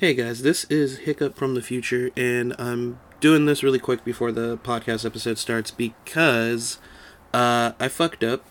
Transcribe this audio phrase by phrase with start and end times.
[0.00, 4.30] Hey guys, this is Hiccup from the future, and I'm doing this really quick before
[4.30, 6.78] the podcast episode starts because
[7.34, 8.46] uh, I fucked up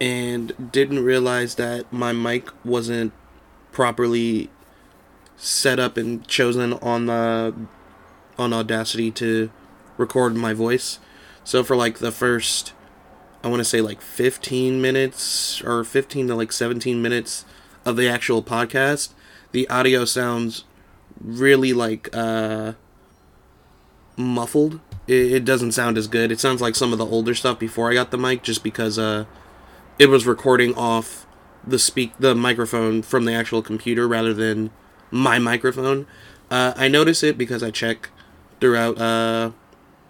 [0.00, 3.12] and didn't realize that my mic wasn't
[3.72, 4.48] properly
[5.36, 7.52] set up and chosen on the
[8.38, 9.50] on Audacity to
[9.96, 11.00] record my voice.
[11.42, 12.74] So for like the first
[13.42, 17.44] I want to say like 15 minutes or 15 to like 17 minutes
[17.84, 19.14] of the actual podcast,
[19.50, 20.62] the audio sounds
[21.20, 22.72] really like uh
[24.16, 24.80] muffled.
[25.06, 26.32] It, it doesn't sound as good.
[26.32, 28.98] It sounds like some of the older stuff before I got the mic, just because
[28.98, 29.24] uh
[29.98, 31.26] it was recording off
[31.66, 34.70] the speak the microphone from the actual computer rather than
[35.10, 36.06] my microphone.
[36.50, 38.10] Uh, I notice it because I check
[38.60, 39.50] throughout uh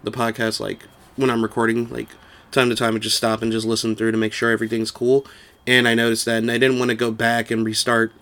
[0.03, 0.83] the podcast, like
[1.15, 2.09] when I'm recording, like
[2.51, 5.25] time to time, I just stop and just listen through to make sure everything's cool.
[5.65, 8.13] And I noticed that, and I didn't want to go back and restart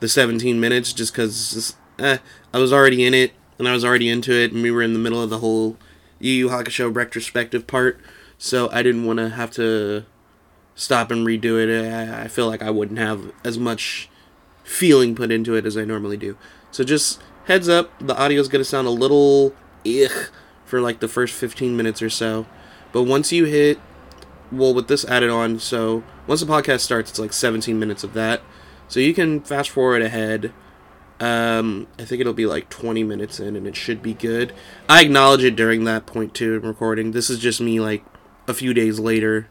[0.00, 2.18] the 17 minutes just because eh,
[2.52, 4.94] I was already in it and I was already into it, and we were in
[4.94, 5.76] the middle of the whole
[6.18, 8.00] Yu Yu Hakusho retrospective part,
[8.38, 10.06] so I didn't want to have to
[10.74, 11.68] stop and redo it.
[11.70, 14.08] I, I feel like I wouldn't have as much
[14.64, 16.38] feeling put into it as I normally do.
[16.70, 19.54] So just heads up, the audio is going to sound a little
[19.86, 20.30] ugh
[20.64, 22.46] for like the first 15 minutes or so.
[22.92, 23.78] But once you hit,
[24.50, 28.14] well, with this added on, so once the podcast starts, it's like 17 minutes of
[28.14, 28.40] that.
[28.88, 30.52] So you can fast forward ahead
[31.20, 34.54] um, I think it'll be like 20 minutes in and it should be good.
[34.88, 37.12] I acknowledge it during that point too in recording.
[37.12, 38.02] This is just me like
[38.48, 39.48] a few days later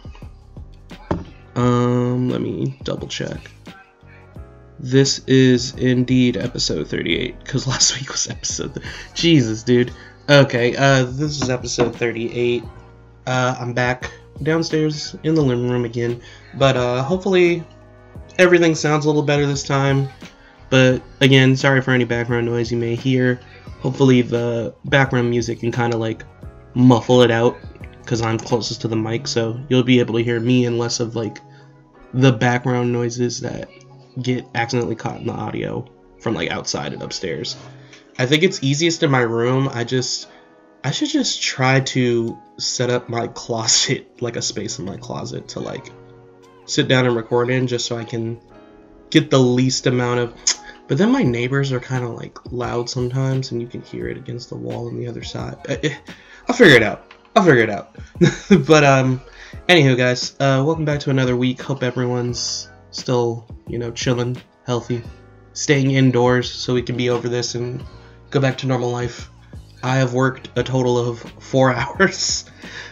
[1.55, 3.49] Um, let me double check.
[4.81, 8.75] This is indeed episode 38, because last week was episode.
[8.75, 9.93] Th- Jesus, dude.
[10.29, 12.63] Okay, uh, this is episode 38.
[13.27, 14.13] Uh, I'm back
[14.43, 16.21] downstairs in the living room again,
[16.55, 17.65] but uh, hopefully
[18.39, 20.09] everything sounds a little better this time.
[20.71, 23.41] But again, sorry for any background noise you may hear.
[23.81, 26.23] Hopefully, the background music can kind of like
[26.75, 27.57] muffle it out
[28.01, 31.01] because I'm closest to the mic, so you'll be able to hear me and less
[31.01, 31.39] of like
[32.15, 33.69] the background noises that
[34.21, 35.87] get accidentally caught in the audio
[36.21, 37.57] from like outside and upstairs.
[38.19, 39.69] I think it's easiest in my room.
[39.73, 40.29] I just
[40.83, 45.49] I should just try to set up my closet like a space in my closet
[45.49, 45.91] to like
[46.67, 48.41] sit down and record in just so I can
[49.11, 50.35] get the least amount of
[50.89, 54.17] but then my neighbors are kind of like loud sometimes and you can hear it
[54.17, 55.57] against the wall on the other side.
[56.49, 57.13] I'll figure it out.
[57.37, 57.95] I'll figure it out.
[58.67, 59.21] but um
[59.69, 61.61] anywho guys, uh welcome back to another week.
[61.61, 64.37] Hope everyone's still, you know, chilling,
[64.67, 65.03] healthy,
[65.53, 67.83] staying indoors so we can be over this and
[68.31, 69.31] go back to normal life.
[69.83, 72.49] I have worked a total of four hours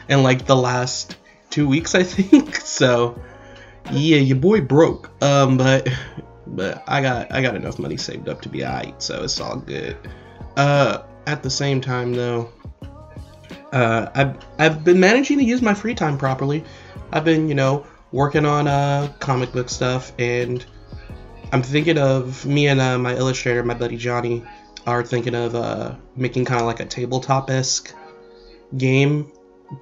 [0.08, 1.16] in like the last
[1.50, 2.56] two weeks, I think.
[2.76, 3.18] So,
[3.90, 5.10] yeah, your boy broke.
[5.22, 5.88] Um, but
[6.46, 9.56] but I got I got enough money saved up to be alright, so it's all
[9.56, 9.96] good.
[10.56, 12.50] Uh, at the same time though,
[13.72, 16.64] uh, I've I've been managing to use my free time properly.
[17.12, 20.64] I've been, you know, working on uh, comic book stuff, and
[21.52, 24.44] I'm thinking of me and uh, my illustrator, my buddy Johnny.
[24.86, 27.92] are thinking of uh, making kind of like a tabletop esque
[28.76, 29.30] game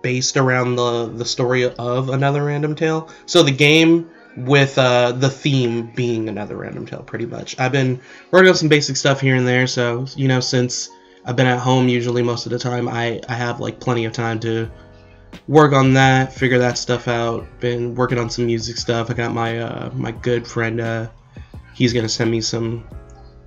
[0.03, 3.11] based around the the story of another random tale.
[3.27, 7.59] So the game with uh, the theme being another random tale, pretty much.
[7.61, 8.01] I've been
[8.31, 10.89] working on some basic stuff here and there, so you know, since
[11.25, 14.13] I've been at home usually most of the time, I I have like plenty of
[14.13, 14.71] time to
[15.49, 17.47] work on that, figure that stuff out.
[17.61, 19.11] Been working on some music stuff.
[19.11, 20.81] I got my uh, my good friend.
[20.81, 21.09] Uh,
[21.75, 22.85] he's gonna send me some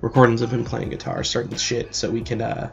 [0.00, 2.70] recordings of him playing guitar, certain shit, so we can uh,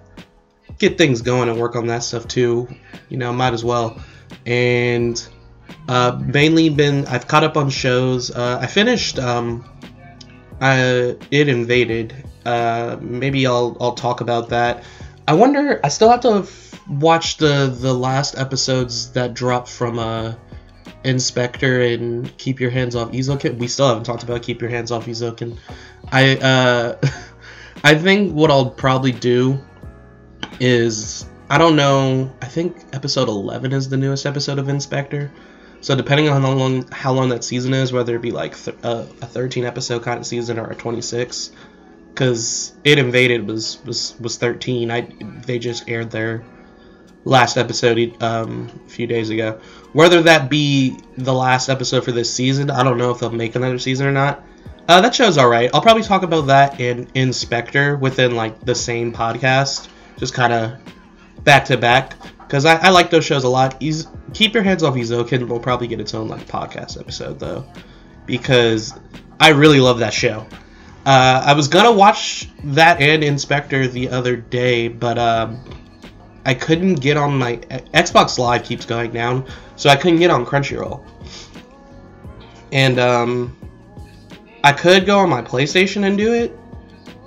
[0.78, 2.68] get things going and work on that stuff too.
[3.10, 4.00] You know, might as well.
[4.46, 5.28] And
[5.88, 8.32] uh, mainly been I've caught up on shows.
[8.32, 9.66] Uh, I finished um,
[10.62, 12.16] I, ID: Invaded.
[12.46, 14.84] Uh, maybe I'll I'll talk about that.
[15.28, 15.80] I wonder.
[15.84, 16.44] I still have to
[16.86, 20.34] f- watch the the last episodes that dropped from uh,
[21.04, 23.58] In/Spectre and Keep Your Hands Off Eizouken.
[23.58, 25.58] We still haven't talked about Keep Your Hands Off Eizouken.
[26.12, 27.02] I uh,
[27.84, 29.60] I think what I'll probably do
[30.60, 32.34] is I don't know.
[32.42, 35.32] I think episode 11 is the newest episode of In/Spectre.
[35.82, 38.78] So depending on how long how long that season is, whether it be like th-
[38.84, 41.52] uh, a 13 episode kind of season or a 26,
[42.10, 44.90] because ID: Invaded was was was 13.
[44.90, 45.02] I
[45.46, 46.44] they just aired their
[47.26, 49.60] last episode um, a few days ago.
[49.92, 53.56] Whether that be the last episode for this season, I don't know if they'll make
[53.56, 54.44] another season or not.
[54.88, 55.70] Uh, that show's all right.
[55.74, 60.80] I'll probably talk about that in In/Spectre within like the same podcast, just kind of
[61.44, 63.82] back to back because I, I, like those shows a lot.
[63.82, 67.66] He's, Keep Your Hands Off Eizouken will probably get its own like podcast episode though,
[68.28, 68.94] because
[69.40, 70.46] I really love that show.
[71.06, 75.64] Uh, I was gonna watch that and In/Spectre the other day, but um,
[76.46, 79.46] I couldn't get on my Xbox Live keeps going down,
[79.76, 81.04] so I couldn't get on Crunchyroll.
[82.72, 83.58] And um,
[84.64, 86.58] I could go on my PlayStation and do it,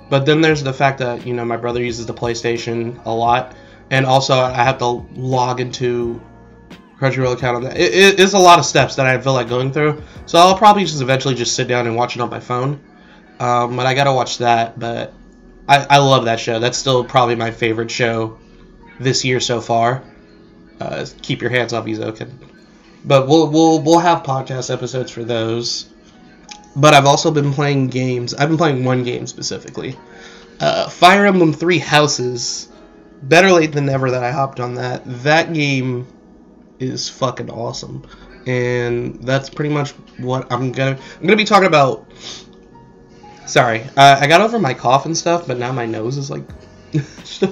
[0.09, 3.55] but then there's the fact that you know my brother uses the PlayStation a lot,
[3.91, 6.21] and also I have to log into
[6.97, 7.77] Crunchyroll account on that.
[7.77, 10.57] It, it is a lot of steps that I feel like going through, so I'll
[10.57, 12.79] probably just eventually just sit down and watch it on my phone.
[13.41, 14.79] Um, but I gotta watch that.
[14.79, 15.13] But
[15.67, 16.59] I, I love that show.
[16.59, 18.39] That's still probably my favorite show
[18.99, 20.03] this year so far.
[20.79, 22.31] Uh, keep your hands off Eizouken.
[23.05, 25.89] But we'll we'll we'll have podcast episodes for those
[26.75, 28.33] but I've also been playing games.
[28.33, 29.97] I've been playing one game specifically.
[30.59, 32.69] Uh, Fire Emblem Three Houses.
[33.21, 35.01] Better late than never that I hopped on that.
[35.23, 36.07] That game
[36.79, 38.07] is fucking awesome,
[38.47, 40.91] and that's pretty much what I'm gonna.
[40.91, 42.09] I'm gonna be talking about.
[43.45, 46.43] Sorry, uh, I got over my cough and stuff, but now my nose is like.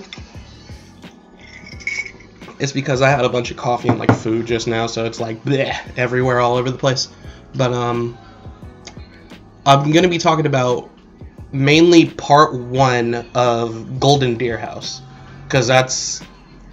[2.60, 5.20] it's because I had a bunch of coffee and like food just now, so it's
[5.20, 7.10] like bleh, everywhere, all over the place.
[7.56, 8.18] But um,
[9.66, 10.90] I'm to be talking about
[11.52, 15.02] mainly part one of Golden Deer House
[15.46, 16.22] because that's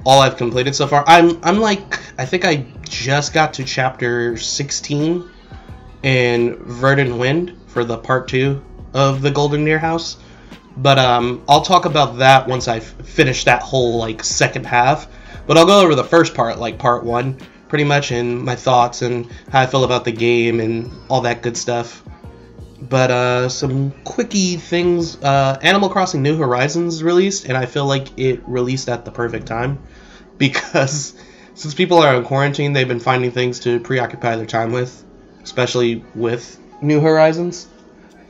[0.05, 1.05] all I've completed so far.
[1.07, 5.29] I'm I'm like I think I just got to chapter 16
[6.03, 10.19] in Verdant Wind for the part two of the Golden Deer House.
[10.77, 15.09] But um, I'll talk about that once I've finished that whole like second half.
[15.47, 17.39] But I'll go over the first part, like part one,
[17.69, 21.43] pretty much, and my thoughts and how I feel about the game and all that
[21.43, 22.03] good stuff.
[22.81, 25.17] But uh, some quickie things.
[25.23, 29.47] Uh, Animal Crossing New Horizons released, and I feel like it released at the perfect
[29.47, 29.83] time
[30.39, 31.15] because
[31.55, 35.05] since people are in quarantine, they've been finding things to preoccupy their time with,
[35.43, 37.69] especially with New Horizons.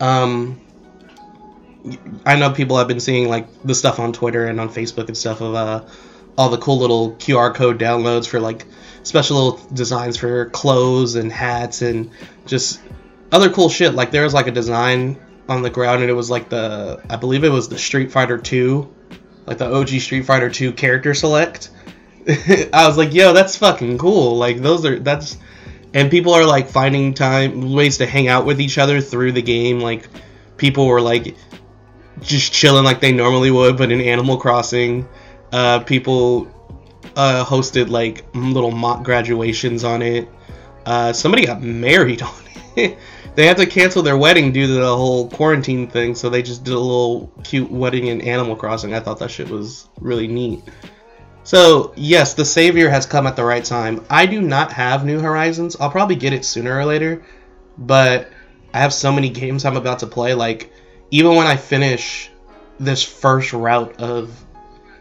[0.01, 0.61] Um,
[2.25, 5.17] I know people have been seeing like the stuff on Twitter and on Facebook and
[5.17, 5.85] stuff of uh,
[6.37, 8.67] all the cool little QR code downloads for like
[9.03, 12.11] special little designs for clothes and hats and
[12.47, 12.81] just
[13.31, 13.95] other cool shit.
[13.95, 17.17] Like there was like a design on the ground, and it was like the I
[17.17, 18.93] believe it was the Street Fighter Two,
[19.47, 21.71] like the OG Street Fighter Two character select.
[22.27, 24.37] I was like, yo, that's fucking cool.
[24.37, 25.37] Like those are that's,
[25.93, 29.43] and people are like finding time ways to hang out with each other through the
[29.43, 29.81] game.
[29.81, 30.09] Like
[30.57, 31.37] people were like
[32.21, 35.07] just chilling like they normally would, but in Animal Crossing,
[35.53, 36.49] uh, people
[37.17, 40.29] uh, hosted like little mock graduations on it.
[40.87, 42.35] Uh, somebody got married on
[42.77, 42.99] it.
[43.35, 46.65] they had to cancel their wedding due to the whole quarantine thing, so they just
[46.65, 48.95] did a little cute wedding in Animal Crossing.
[48.95, 50.63] I thought that shit was really neat.
[51.43, 54.05] So, yes, the Savior has come at the right time.
[54.09, 55.77] I do not have New Horizons.
[55.79, 57.23] I'll probably get it sooner or later,
[57.77, 58.31] but
[58.73, 60.33] I have so many games I'm about to play.
[60.33, 60.73] Like,
[61.11, 62.31] even when I finish
[62.81, 64.44] this first route of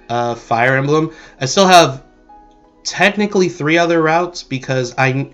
[0.10, 2.03] uh, Fire Emblem, I still have
[2.83, 5.29] technically three other routes because I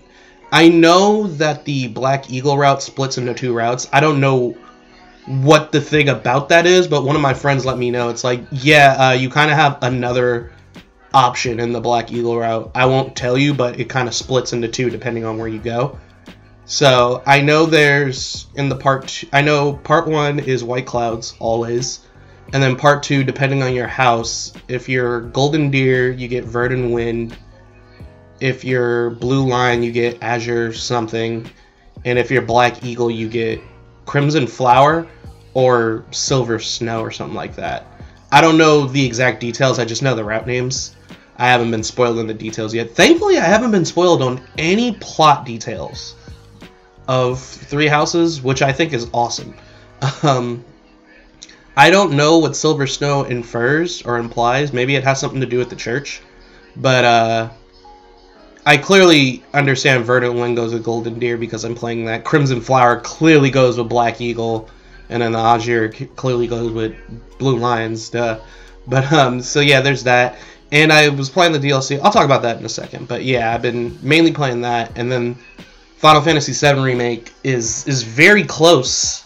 [0.52, 3.88] I know that the Black Eagle route splits into two routes.
[3.92, 4.56] I don't know
[5.26, 8.08] what the thing about that is, but one of my friends let me know.
[8.08, 10.52] It's like, yeah, uh, you kind of have another
[11.14, 12.70] option in the Black Eagle route.
[12.74, 15.60] I won't tell you, but it kind of splits into two depending on where you
[15.60, 15.98] go.
[16.64, 19.24] So I know there's in the part.
[19.32, 22.00] I know part one is White Clouds always,
[22.52, 24.52] and then part two, depending on your house.
[24.68, 27.36] If you're Golden Deer, you get Verdant Wind.
[28.40, 31.48] If you're Blue Lion, you get Azure something,
[32.04, 33.60] and if you're Black Eagle, you get
[34.06, 35.06] Crimson Flower
[35.54, 37.86] or Silver Snow or something like that.
[38.32, 39.78] I don't know the exact details.
[39.78, 40.96] I just know the route names.
[41.36, 42.90] I haven't been spoiled in the details yet.
[42.94, 46.14] Thankfully, I haven't been spoiled on any plot details
[47.08, 49.54] of Three Houses, which I think is awesome.
[50.22, 50.64] Um,
[51.76, 54.72] I don't know what Silver Snow infers or implies.
[54.72, 56.20] Maybe it has something to do with the church,
[56.76, 57.50] but uh,
[58.66, 62.24] I clearly understand Verdant Wind goes with Golden Deer because I'm playing that.
[62.24, 64.68] Crimson Flower clearly goes with Black Eagle,
[65.08, 66.94] and then the Azure clearly goes with
[67.38, 68.10] Blue Lions.
[68.10, 68.40] Duh.
[68.86, 70.38] But um, so yeah, there's that.
[70.72, 72.00] And I was playing the DLC.
[72.02, 73.08] I'll talk about that in a second.
[73.08, 75.36] But yeah, I've been mainly playing that, and then
[75.96, 79.24] Final Fantasy VII Remake is is very close.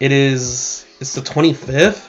[0.00, 2.08] It is it's the 25th.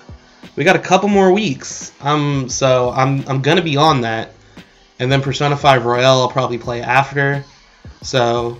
[0.55, 1.91] We got a couple more weeks.
[1.99, 4.31] Um, so I'm I'm gonna be on that
[4.99, 7.43] and then Persona 5 Royal I'll probably play after.
[8.01, 8.57] So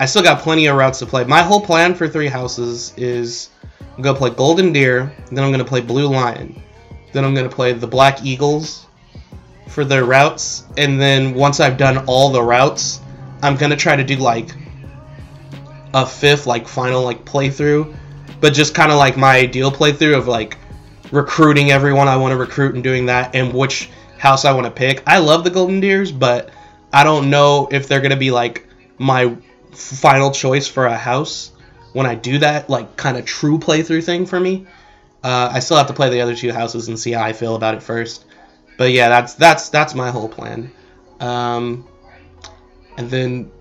[0.00, 1.22] I still got plenty of routes to play.
[1.22, 3.50] My whole plan for Three Houses is
[3.96, 6.60] I'm gonna play Golden Deer, then I'm gonna play Blue Lion,
[7.12, 8.86] then I'm gonna play the Black Eagles
[9.68, 13.00] for their routes, and then once I've done all the routes,
[13.40, 14.48] I'm gonna try to do like
[15.94, 17.94] a fifth, like final like playthrough,
[18.42, 20.58] but just kind of like my ideal playthrough of like
[21.12, 24.70] recruiting everyone I want to recruit and doing that, and which house I want to
[24.70, 25.02] pick.
[25.06, 26.50] I love the Golden Deers, but
[26.92, 28.66] I don't know if they're gonna be like
[28.98, 29.34] my
[29.70, 31.52] final choice for a house
[31.92, 34.66] when I do that like kind of true playthrough thing for me.
[35.22, 37.54] Uh, I still have to play the other two houses and see how I feel
[37.54, 38.24] about it first.
[38.76, 40.72] But yeah, that's that's that's my whole plan.
[41.20, 41.86] Um,
[42.96, 43.52] and then,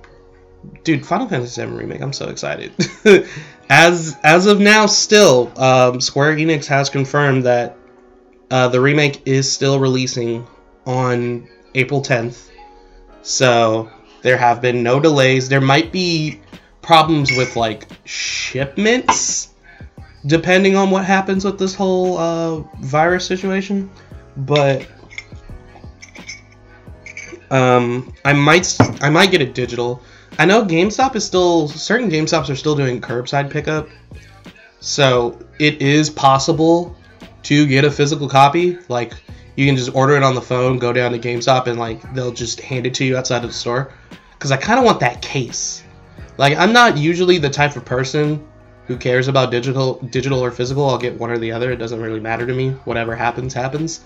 [0.84, 2.02] dude, Final Fantasy VII remake.
[2.02, 2.72] I'm so excited.
[3.72, 7.78] as as of now, still, um, Square Enix has confirmed that
[8.52, 10.46] uh, the remake is still releasing
[10.86, 12.50] on April 10th.
[13.22, 13.90] So
[14.24, 15.48] there have been no delays.
[15.48, 16.42] There might be
[16.82, 19.54] problems with like shipments
[20.26, 23.90] depending on what happens with this whole uh, virus situation.
[24.36, 24.86] But
[27.50, 30.04] um, I might I might get it digital.
[30.40, 33.90] I know GameStop is still certain GameStops are still doing curbside pickup,
[34.80, 36.96] so it is possible
[37.44, 38.78] to get a physical copy.
[38.88, 39.14] Like
[39.56, 42.32] you can just order it on the phone, go down to GameStop, and like they'll
[42.32, 43.94] just hand it to you outside of the store.
[44.34, 45.84] Because I kind of want that case.
[46.38, 48.48] Like I'm not usually the type of person
[48.88, 50.90] who cares about digital, digital or physical.
[50.90, 51.72] I'll get one or the other.
[51.72, 52.72] It doesn't really matter to me.
[52.86, 54.02] Whatever happens, happens.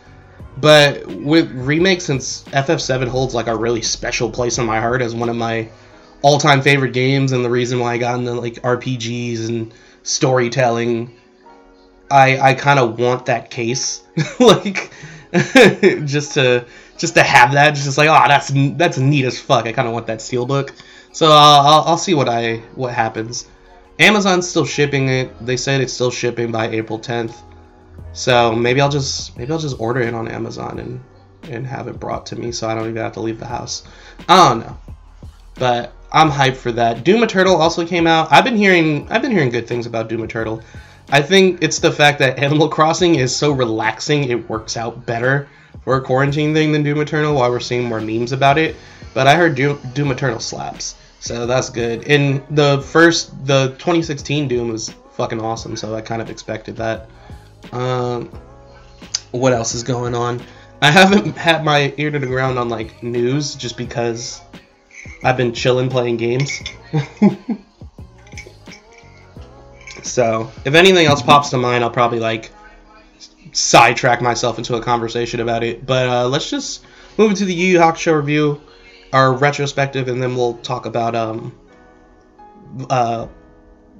[0.57, 5.15] But with remake, since FF7 holds like a really special place in my heart as
[5.15, 5.69] one of my
[6.21, 11.15] all-time favorite games, and the reason why I got into like RPGs and storytelling
[12.09, 14.03] I I kind of want that case,
[14.39, 14.91] like
[16.05, 16.65] just to
[16.97, 17.75] just to have that.
[17.75, 19.65] Just like oh, that's that's neat as fuck.
[19.65, 20.71] I kind of want that steelbook.
[21.11, 23.47] So uh, I'll I'll see what I what happens.
[23.99, 25.45] Amazon's still shipping it.
[25.45, 27.33] They said it's still shipping by April 10th.
[28.11, 31.03] So maybe I'll just maybe I'll just order it on Amazon and
[31.43, 33.83] and have it brought to me so I don't even have to leave the house.
[34.27, 34.77] I don't know.
[35.55, 37.03] But I'm hyped for that.
[37.03, 38.31] Doom Eternal also came out.
[38.31, 40.61] I've been hearing I've been hearing good things about Doom Eternal.
[41.11, 45.49] I think it's the fact that Animal Crossing is so relaxing, it works out better
[45.83, 48.77] for a quarantine thing than Doom Eternal, while we're seeing more memes about it.
[49.13, 52.07] But I heard Doom, Doom Eternal slaps, so that's good.
[52.07, 57.09] And the first, the 2016 Doom was fucking awesome, so I kind of expected that.
[57.73, 58.29] Um,
[59.31, 60.41] what else is going on?
[60.81, 64.41] I haven't had my ear to the ground on like news just because
[65.23, 66.51] I've been chilling playing games.
[70.05, 72.51] So if anything else pops to mind, I'll probably like
[73.51, 75.85] sidetrack myself into a conversation about it.
[75.85, 76.85] But uh, let's just
[77.17, 78.61] move into the Yu Yu Hakusho review,
[79.11, 81.57] our retrospective, and then we'll talk about um,
[82.89, 83.27] uh,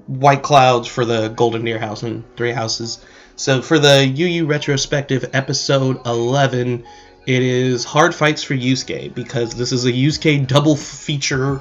[0.06, 3.04] White Clouds for the Golden Deer House and Three Houses.
[3.36, 6.86] So for the Yu Yu retrospective episode 11,
[7.26, 11.60] it is Hard Fights for Yusuke because this is a Yusuke double feature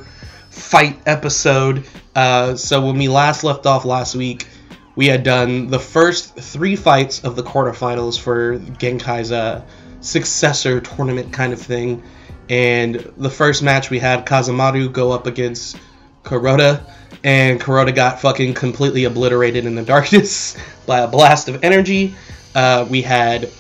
[0.51, 1.85] fight episode.
[2.15, 4.47] Uh, so when we last left off last week,
[4.95, 9.63] we had done the first three fights of the quarterfinals for Genkai's uh,
[10.01, 12.03] successor tournament kind of thing.
[12.49, 15.79] And the first match we had Kazemaru go up against
[16.25, 16.85] Kuroda,
[17.25, 20.57] and Kuroda got fucking completely obliterated in the darkness
[20.87, 22.15] by a blast of energy.
[22.55, 23.51] Uh, we had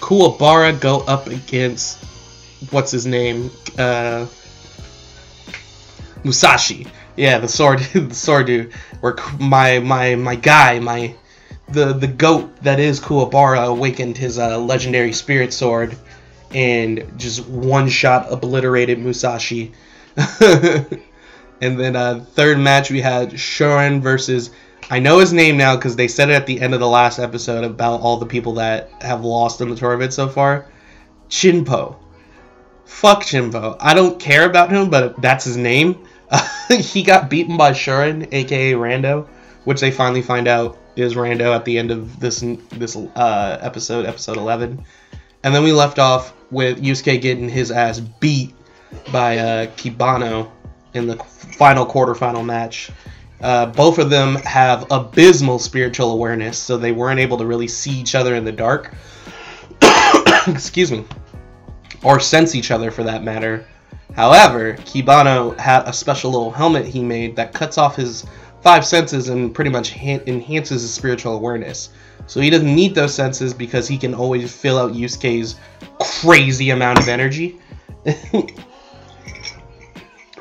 [0.00, 1.98] Kuwabara go up against
[2.70, 4.26] what's his name, uh,
[6.24, 6.86] Musashi.
[7.16, 8.72] Yeah, the sword, the sword dude.
[9.00, 11.14] Where my my my guy, my
[11.68, 15.96] the the goat that is Kuwabara awakened his uh, legendary spirit sword
[16.52, 19.72] and just one shot obliterated Musashi.
[21.60, 24.50] and then uh, third match we had Shorin versus
[24.90, 27.18] I know his name now because they said it at the end of the last
[27.18, 30.66] episode about all the people that have lost in the tournament so far.
[31.28, 31.96] Chinpo.
[32.86, 33.76] Fuck Chinpo.
[33.80, 36.06] I don't care about him, but that's his name.
[36.68, 39.26] he got beaten by Shorin, aka Rando,
[39.64, 42.40] which they finally find out is Rando at the end of this
[42.70, 44.84] this uh, episode, episode 11.
[45.44, 48.54] And then we left off with Yusuke getting his ass beat
[49.12, 50.50] by uh, Kibano
[50.94, 52.90] in the final quarterfinal match.
[53.40, 57.92] Uh, both of them have abysmal spiritual awareness, so they weren't able to really see
[57.92, 58.92] each other in the dark.
[60.46, 61.04] Excuse me.
[62.02, 63.66] Or sense each other for that matter.
[64.14, 68.26] However, Kibano had a special little helmet he made that cuts off his
[68.62, 71.90] five senses and pretty much ha- enhances his spiritual awareness.
[72.26, 75.56] So he doesn't need those senses because he can always fill out Yusuke's
[76.00, 77.58] crazy amount of energy.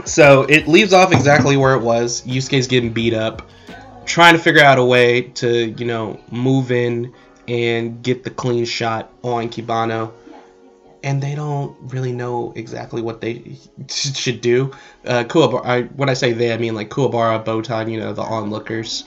[0.08, 2.22] so it leaves off exactly where it was.
[2.24, 3.50] Yusuke's getting beat up,
[4.06, 7.14] trying to figure out a way to, you know, move in
[7.48, 10.14] and get the clean shot on Kibano.
[11.04, 13.58] And they don't really know exactly what they
[13.90, 14.72] should do.
[15.06, 18.24] Uh, Kuwabara, I, when I say they, I mean like Kuwabara, Botan, you know, the
[18.24, 19.04] onlookers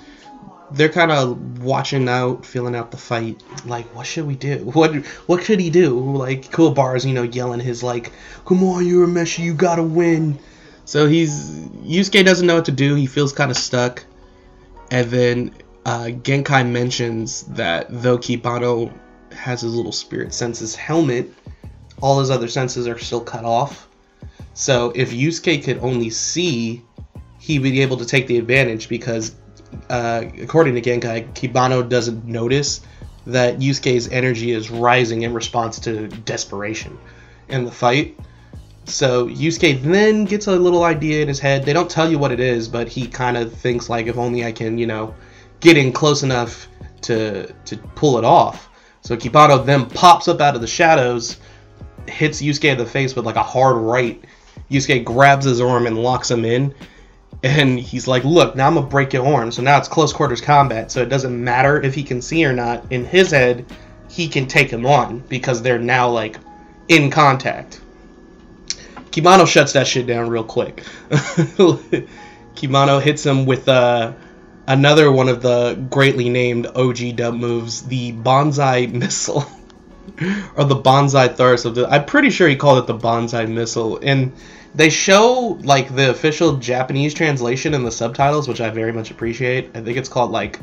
[0.72, 3.42] they're kind of watching out, feeling out the fight.
[3.64, 4.70] Like, what should we do?
[4.74, 4.94] What
[5.26, 5.98] what could he do?
[5.98, 8.12] Like, Kuwabara's, you know, yelling his like,
[8.44, 10.38] "Come on, you're a Urameshi, you gotta win."
[10.84, 11.50] So he's
[11.84, 12.94] Yusuke doesn't know what to do.
[12.94, 14.04] He feels kind of stuck,
[14.90, 18.92] and then uh, Genkai mentions that though Kibano
[19.32, 21.32] has his little spirit senses helmet,
[22.00, 23.88] all his other senses are still cut off.
[24.54, 26.82] So if Yusuke could only see,
[27.38, 29.34] he'd be able to take the advantage because
[29.88, 32.80] uh, according to Genkai, Kibano doesn't notice
[33.26, 36.98] that Yusuke's energy is rising in response to desperation
[37.48, 38.18] in the fight.
[38.84, 41.64] So Yusuke then gets a little idea in his head.
[41.64, 44.44] They don't tell you what it is, but he kind of thinks like, if only
[44.44, 45.14] I can, you know,
[45.60, 46.68] get in close enough
[47.02, 48.68] to to pull it off.
[49.02, 51.38] So Kibano then pops up out of the shadows,
[52.06, 54.22] hits Yusuke in the face with like a hard right.
[54.70, 56.74] Yusuke grabs his arm and locks him in,
[57.42, 60.40] and he's like, "Look, now I'm gonna break your arm." So now it's close quarters
[60.40, 60.90] combat.
[60.90, 62.84] So it doesn't matter if he can see or not.
[62.90, 63.64] In his head,
[64.08, 66.36] he can take him on because they're now like
[66.88, 67.80] in contact.
[69.10, 70.84] Kibano shuts that shit down real quick.
[72.54, 74.12] Kibano hits him with uh,
[74.66, 79.44] another one of the greatly named OG dub moves, the Bonsai Missile.
[80.56, 81.88] or the Bonsai Thrust of the.
[81.88, 83.98] I'm pretty sure he called it the Bonsai Missile.
[84.02, 84.32] And
[84.74, 89.70] they show like the official Japanese translation in the subtitles, which I very much appreciate.
[89.74, 90.60] I think it's called like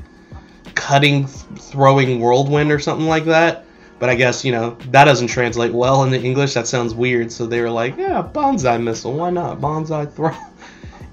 [0.76, 3.66] cutting throwing whirlwind or something like that.
[4.00, 6.54] But I guess you know that doesn't translate well into English.
[6.54, 7.32] That sounds weird.
[7.32, 9.14] So they were like, yeah, bonsai missile.
[9.14, 10.32] Why not bonsai throw?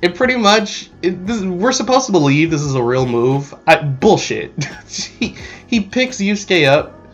[0.03, 3.55] It pretty much it, this, we're supposed to believe this is a real move.
[3.67, 4.53] I, bullshit.
[4.87, 5.35] he,
[5.67, 7.09] he picks Yusuke up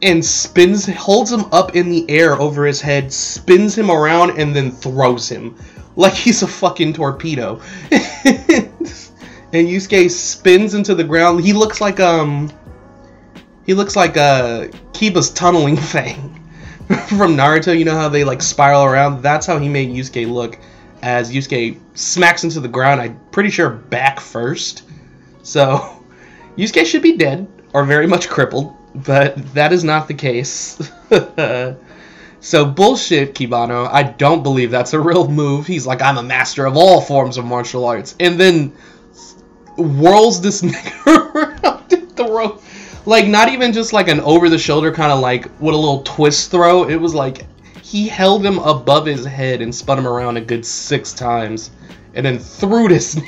[0.00, 4.54] and spins, holds him up in the air over his head, spins him around, and
[4.54, 5.56] then throws him
[5.96, 7.60] like he's a fucking torpedo.
[7.90, 11.40] and Yusuke spins into the ground.
[11.42, 12.52] He looks like um,
[13.66, 16.40] he looks like uh Kiba's tunneling fang
[16.86, 17.76] from Naruto.
[17.76, 19.22] You know how they like spiral around?
[19.22, 20.58] That's how he made Yusuke look.
[21.02, 24.84] As Yusuke smacks into the ground, I'm pretty sure back first.
[25.42, 26.02] So
[26.56, 30.78] Yusuke should be dead or very much crippled but that is not the case.
[32.40, 33.88] so bullshit, Kibano.
[33.90, 35.66] I don't believe that's a real move.
[35.66, 38.72] He's like, I'm a master of all forms of martial arts, and then
[39.76, 42.62] whirls this nigga around the rope.
[43.06, 46.02] Like not even just like an over the shoulder kind of like with a little
[46.02, 46.88] twist throw.
[46.88, 47.46] It was like
[47.82, 51.70] he held him above his head and spun him around a good six times,
[52.14, 53.20] and then threw this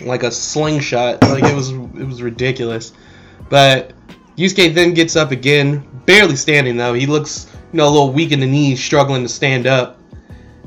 [0.00, 1.22] like a slingshot.
[1.22, 2.92] Like it was it was ridiculous.
[3.50, 3.92] But
[4.36, 6.94] Yusuke then gets up again, barely standing though.
[6.94, 10.00] He looks you know a little weak in the knees, struggling to stand up.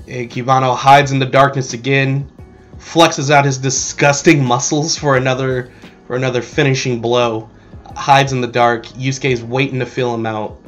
[0.08, 2.30] And Kibano hides in the darkness again,
[2.78, 5.72] flexes out his disgusting muscles for another
[6.10, 7.48] for another finishing blow.
[7.96, 8.88] Hides in the dark.
[8.88, 10.60] Yusuke's waiting to feel him out.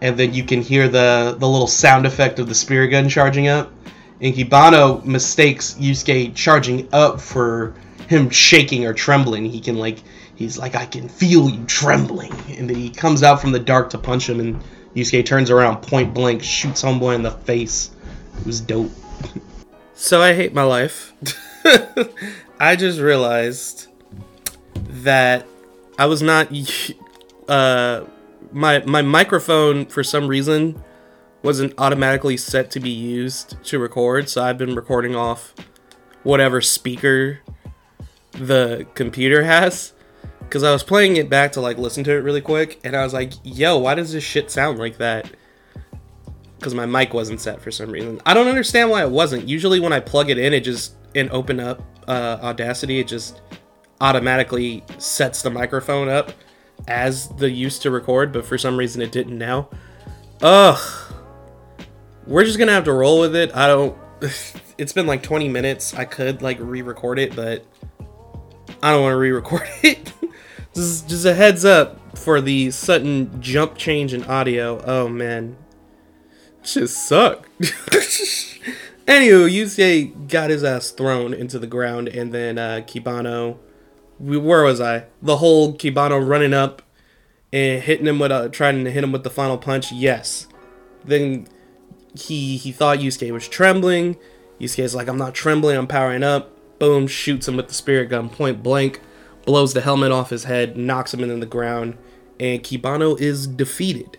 [0.00, 3.48] And then you can hear the the little sound effect of the spirit gun charging
[3.48, 3.72] up
[4.20, 7.74] and mistakes Yusuke charging up for
[8.06, 9.46] him shaking or trembling.
[9.46, 9.98] He can like
[10.36, 13.90] he's like I can feel you trembling, and then he comes out from the dark
[13.90, 14.62] to punch him, and
[14.94, 17.90] Yusuke turns around point blank, shoots homeboy in the face.
[18.38, 18.92] It was dope.
[19.94, 21.14] So I hate my life.
[22.60, 23.88] I just realized
[25.02, 25.46] that
[25.98, 26.52] I was not
[27.48, 28.04] uh
[28.52, 30.82] my my microphone for some reason
[31.42, 35.54] wasn't automatically set to be used to record, so I've been recording off
[36.24, 37.40] whatever speaker
[38.32, 39.92] the computer has.
[40.48, 43.02] Cause I was playing it back to like listen to it really quick, and I
[43.02, 45.28] was like, "Yo, why does this shit sound like that?"
[46.56, 48.20] Because my mic wasn't set for some reason.
[48.24, 49.48] I don't understand why it wasn't.
[49.48, 53.40] Usually, when I plug it in, it just and open up uh, Audacity, it just
[54.00, 56.32] automatically sets the microphone up
[56.88, 59.68] as the used to record, but for some reason it didn't now.
[60.42, 60.78] Ugh.
[62.26, 63.54] We're just gonna have to roll with it.
[63.54, 63.96] I don't.
[64.78, 65.94] It's been like 20 minutes.
[65.94, 67.64] I could like re-record it, but
[68.82, 70.12] I don't want to re-record it.
[70.74, 74.82] just, just a heads up for the sudden jump change in audio.
[74.84, 75.56] Oh man,
[76.62, 77.48] just suck.
[79.06, 83.56] Anywho, Yusuke got his ass thrown into the ground, and then uh, Kibano.
[84.18, 85.04] Where was I?
[85.22, 86.82] The whole Kibano running up
[87.52, 89.92] and hitting him with a trying to hit him with the final punch.
[89.92, 90.46] Yes.
[91.04, 91.46] Then
[92.18, 94.16] he he thought Yusuke was trembling.
[94.60, 95.76] Yusuke's like, I'm not trembling.
[95.76, 96.52] I'm powering up.
[96.78, 97.06] Boom!
[97.06, 99.00] Shoots him with the spirit gun point blank.
[99.44, 100.76] Blows the helmet off his head.
[100.76, 101.96] Knocks him into the ground.
[102.38, 104.18] And Kibano is defeated.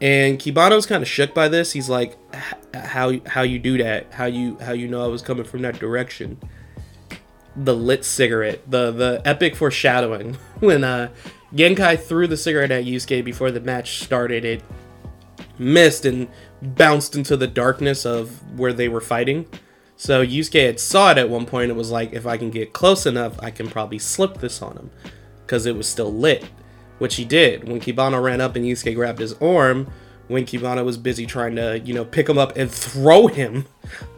[0.00, 1.72] And Kibano's kind of shook by this.
[1.72, 2.16] He's like,
[2.74, 4.12] "How how you do that?
[4.12, 6.38] How you how you know I was coming from that direction?"
[7.56, 11.10] The lit cigarette, the the epic foreshadowing when uh,
[11.54, 14.44] Genkai threw the cigarette at Yusuke before the match started.
[14.44, 14.62] It
[15.58, 16.28] missed and
[16.60, 19.46] bounced into the darkness of where they were fighting.
[19.96, 21.70] So Yusuke had saw it at one point.
[21.70, 24.76] It was like, if I can get close enough, I can probably slip this on
[24.76, 24.90] him,
[25.46, 26.44] because it was still lit
[26.98, 27.68] which he did.
[27.68, 29.90] When Kibano ran up and Yusuke grabbed his arm,
[30.28, 33.66] when Kibano was busy trying to, you know, pick him up and throw him,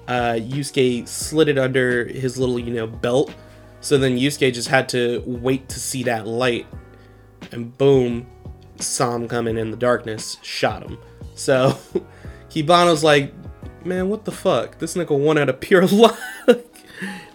[0.06, 3.34] uh, Yusuke slid it under his little, you know, belt.
[3.80, 6.66] So then Yusuke just had to wait to see that light,
[7.52, 8.26] and boom,
[8.78, 10.98] saw him coming in the darkness, shot him.
[11.34, 11.78] So
[12.50, 13.32] Kibano's like,
[13.84, 14.78] man, what the fuck?
[14.78, 16.18] This nigga won out of pure luck,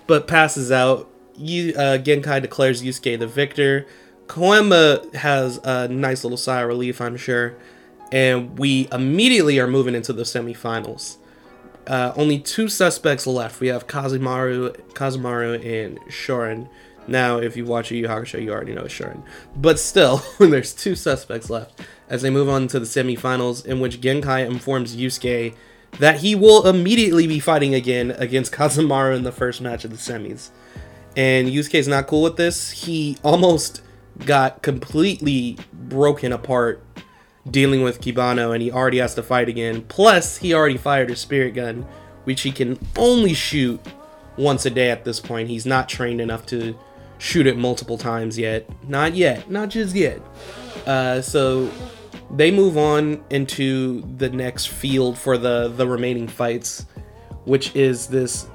[0.08, 1.10] but passes out.
[1.36, 3.88] You, uh, Genkai declares Yusuke the victor.
[4.28, 7.56] Koenma has a nice little sigh of relief, I'm sure,
[8.14, 11.18] and we immediately are moving into the semifinals.
[11.88, 13.60] Uh, only two suspects left.
[13.60, 16.70] We have Kazemaru, Kazemaru and Shorin.
[17.08, 19.24] Now, if you watch a Yu Hakusho, you already know Shorin.
[19.56, 24.00] But still, there's two suspects left as they move on to the semifinals, in which
[24.00, 25.56] Genkai informs Yusuke
[25.98, 29.98] that he will immediately be fighting again against Kazemaru in the first match of the
[29.98, 30.52] semis.
[31.18, 32.70] And Yusuke's not cool with this.
[32.70, 33.82] He almost
[34.20, 36.83] got completely broken apart
[37.50, 39.82] dealing with Kibano and he already has to fight again.
[39.88, 41.86] Plus, he already fired his spirit gun,
[42.24, 43.80] which he can only shoot
[44.38, 45.50] once a day at this point.
[45.50, 46.76] He's not trained enough to
[47.18, 48.68] shoot it multiple times yet.
[48.88, 49.50] Not yet.
[49.50, 50.22] Not just yet.
[50.86, 51.70] Uh, so
[52.36, 56.86] they move on into the next field for the the remaining fights,
[57.46, 58.48] which is this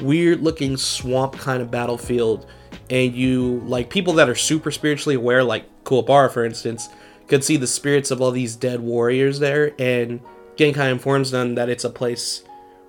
[0.00, 2.46] weird looking swamp kind of battlefield
[2.90, 6.88] and you like people that are super spiritually aware, like Kuwabara, for instance,
[7.28, 10.20] could see the spirits of all these dead warriors there, and
[10.56, 12.42] Genkai informs them that it's a place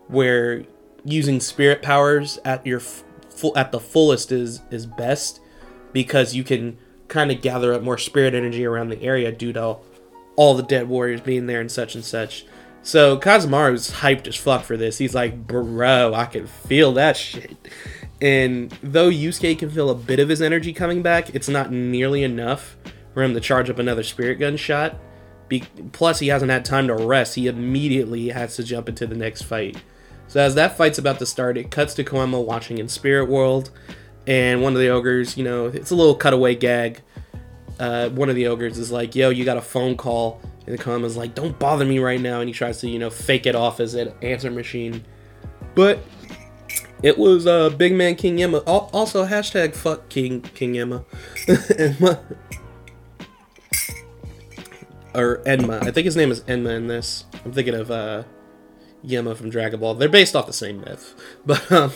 [0.08, 0.64] where
[1.04, 5.40] using spirit powers at your full at the fullest is is best
[5.94, 9.78] because you can kind of gather up more spirit energy around the area due to
[10.36, 12.46] all the dead warriors being there and such and such.
[12.84, 14.98] So Kazumaru's hyped as fuck for this.
[14.98, 17.58] He's like, bro, I can feel that shit.
[18.22, 22.24] And though Yusuke can feel a bit of his energy coming back, it's not nearly
[22.24, 22.78] enough
[23.18, 24.96] for him to charge up another spirit gun shot.
[25.48, 27.34] Be- plus, he hasn't had time to rest.
[27.34, 29.76] He immediately has to jump into the next fight.
[30.28, 33.72] So as that fight's about to start, it cuts to Koenma watching in Spirit World,
[34.28, 37.02] and one of the ogres, you know, it's a little cutaway gag.
[37.80, 41.18] Uh, one of the ogres is like, "Yo, you got a phone call," and Koenma's
[41.18, 43.80] like, "Don't bother me right now," and he tries to, you know, fake it off
[43.80, 45.04] as an answer machine.
[45.74, 46.04] But
[47.02, 48.60] it was uh, Big Man King Emma.
[48.60, 51.04] Also, hashtag fuck King King Emma.
[51.48, 52.20] Enma.
[55.18, 55.82] Or Enma.
[55.82, 57.26] I think his name is Enma in this.
[57.44, 58.24] I'm thinking of uh,
[59.04, 59.96] from Dragon Ball.
[59.96, 61.16] They're based off the same myth.
[61.46, 61.92] But, um,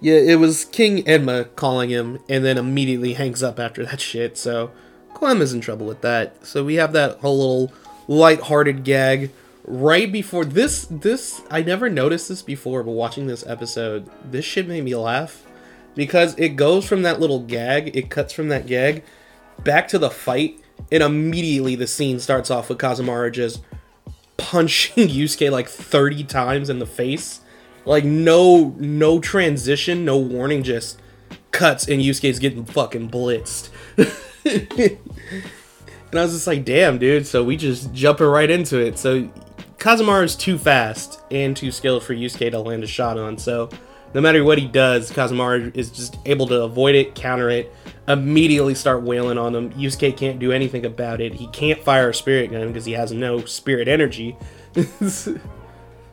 [0.00, 4.38] yeah, it was King Enma calling him and then immediately hangs up after that shit.
[4.38, 4.70] So,
[5.14, 6.46] Clem is in trouble with that.
[6.46, 7.72] So, we have that whole little
[8.06, 9.30] light-hearted gag
[9.64, 14.68] right before this this I never noticed this before, but watching this episode, this shit
[14.68, 15.44] made me laugh
[15.94, 19.02] because it goes from that little gag, it cuts from that gag
[19.64, 20.58] back to the fight,
[20.90, 23.62] and immediately the scene starts off with Kazemaru just
[24.36, 27.40] punching Yusuke like 30 times in the face.
[27.84, 31.00] Like no no transition, no warning, just
[31.50, 33.70] cuts and Yusuke's getting fucking blitzed.
[33.96, 34.98] and
[36.18, 37.26] I was just like, damn, dude.
[37.26, 38.98] So we just jumping right into it.
[38.98, 39.30] So
[39.78, 43.38] Kazemaru is too fast and too skilled for Yusuke to land a shot on.
[43.38, 43.70] So
[44.12, 47.72] no matter what he does, Kazemaru is just able to avoid it, counter it,
[48.08, 49.70] immediately start wailing on him.
[49.72, 51.34] Yusuke can't do anything about it.
[51.34, 54.36] He can't fire a spirit gun because he has no spirit energy.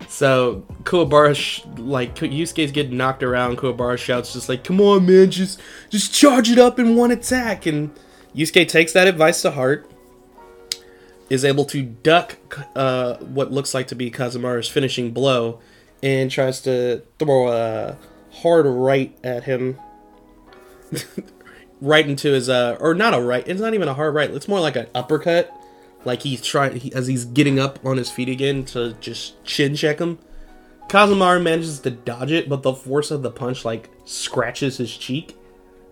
[0.08, 3.58] so Kuwabara, sh- like Yusuke's getting knocked around.
[3.58, 7.66] Kuwabara shouts just like, "Come on, man, just just charge it up in one attack."
[7.66, 7.92] And
[8.36, 9.90] Yusuke takes that advice to heart.
[11.30, 12.38] Is able to duck
[12.74, 15.60] uh, what looks like to be Kazemaru's finishing blow,
[16.02, 17.98] and tries to throw a
[18.32, 19.78] hard right at him.
[21.82, 24.48] right into his uh or not a right it's not even a hard right it's
[24.48, 25.54] more like an uppercut.
[26.06, 29.76] Like he's trying he, as he's getting up on his feet again to just chin
[29.76, 30.20] check him.
[30.88, 35.38] Kazemaru manages to dodge it but the force of the punch like scratches his cheek.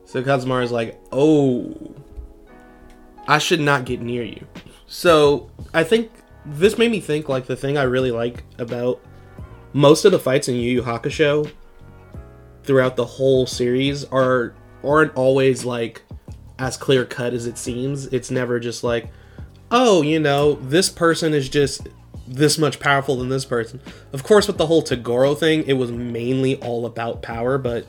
[0.05, 1.93] So kazemaru's like oh
[3.27, 4.45] i should not get near you.
[4.87, 6.11] So i think
[6.45, 9.01] this made me think like the thing i really like about
[9.73, 11.51] most of the fights in yu yu hakusho
[12.63, 14.53] throughout the whole series are
[14.85, 16.03] aren't always like
[16.59, 18.07] as clear cut as it seems.
[18.07, 19.09] It's never just like,
[19.71, 21.87] oh, you know, this person is just
[22.27, 23.79] this much powerful than this person.
[24.13, 27.85] Of course, with the whole Toguro thing, it was mainly all about power, but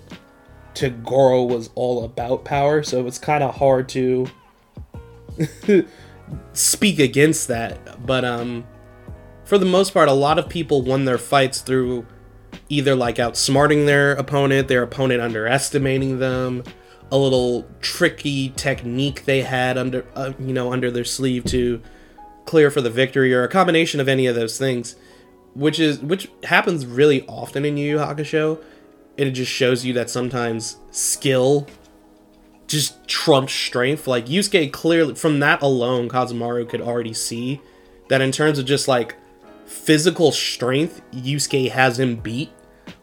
[0.74, 4.26] Toguro was all about power, so it's kind of hard to
[6.52, 8.04] speak against that.
[8.06, 8.66] But um,
[9.44, 12.06] for the most part, a lot of people won their fights through
[12.68, 16.62] either like outsmarting their opponent, their opponent underestimating them,
[17.10, 21.80] a little tricky technique they had under uh, you know under their sleeve to
[22.44, 24.96] clear for the victory or a combination of any of those things
[25.54, 28.58] which is which happens really often in Yu Yu Hakusho
[29.18, 31.66] and it just shows you that sometimes skill
[32.66, 34.06] just trumps strength.
[34.06, 37.60] Like Yusuke clearly from that alone Kazemaru could already see
[38.08, 39.16] that in terms of just like
[39.64, 42.50] physical strength Yusuke has him beat.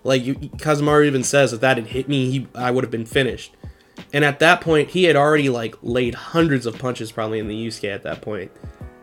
[0.03, 3.05] Like you, Kazemaru even says if that had hit me he I would have been
[3.05, 3.55] finished
[4.13, 7.56] and at that point, he had already like laid hundreds of punches probably in the
[7.56, 8.52] Yusuke at that point.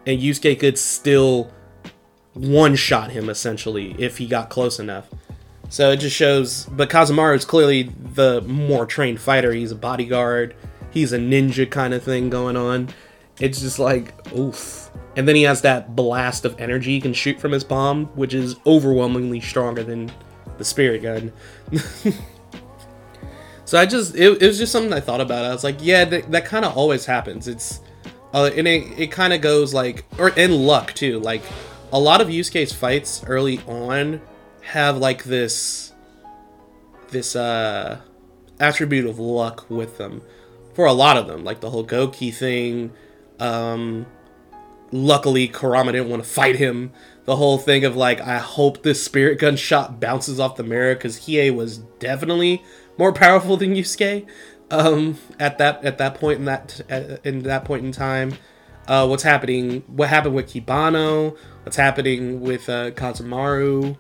[0.07, 1.53] And Yusuke could still
[2.33, 5.09] one shot him essentially if he got close enough.
[5.69, 9.53] So it just shows but Kazemaru is clearly the more trained fighter.
[9.53, 10.55] He's a bodyguard.
[10.93, 12.89] He's a ninja kind of thing going on.
[13.41, 14.91] It's just like oof.
[15.17, 18.33] And then he has that blast of energy he can shoot from his palm, which
[18.33, 20.11] is overwhelmingly stronger than
[20.59, 21.33] the spirit gun.
[23.71, 25.45] So I just it, it was just something I thought about.
[25.45, 27.47] I was like, yeah, that, that kind of always happens.
[27.47, 27.79] It's
[28.35, 31.21] uh, and it, it kind of goes like or in luck too.
[31.21, 31.41] Like
[31.93, 34.23] a lot of Yusuke's fights early on
[34.63, 35.93] have like this
[37.11, 38.01] this uh
[38.59, 40.23] attribute of luck with them
[40.75, 42.91] for a lot of them, like the whole Goki thing.
[43.39, 44.05] Um,
[44.91, 46.91] luckily, Kurama didn't want to fight him.
[47.25, 50.97] The whole thing of like, I hope this spirit gun shot bounces off the mirror
[50.97, 52.65] because Hiei was definitely
[53.01, 54.29] more powerful than Yusuke
[54.71, 58.35] um, at that at that point in that at, in that point in time.
[58.87, 59.83] Uh, what's happening?
[59.87, 61.37] What happened with Kibano?
[61.63, 63.97] What's happening with uh, Kazemaru?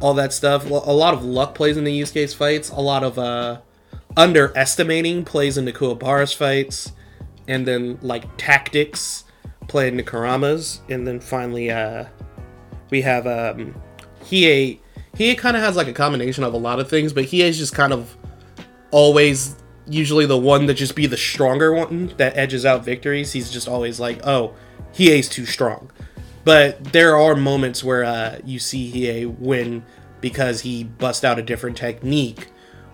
[0.00, 0.68] All that stuff.
[0.68, 2.70] A lot of luck plays into Yusuke's fights.
[2.70, 3.60] A lot of uh,
[4.16, 6.92] underestimating plays into Kuwabara's fights,
[7.48, 9.24] and then like tactics
[9.68, 12.06] play into Kurama's, and then finally uh,
[12.90, 13.80] we have um,
[14.24, 14.80] Hiei.
[15.16, 17.72] Hiei kind of has like a combination of a lot of things, but Hiei's just
[17.72, 18.16] kind of
[18.94, 19.56] always
[19.88, 23.32] usually the one that just be the stronger one that edges out victories.
[23.32, 24.54] He's just always like, oh,
[24.94, 25.90] Hiei's too strong.
[26.44, 29.84] But there are moments where uh, you see Hiei win
[30.20, 32.48] because he busts out a different technique,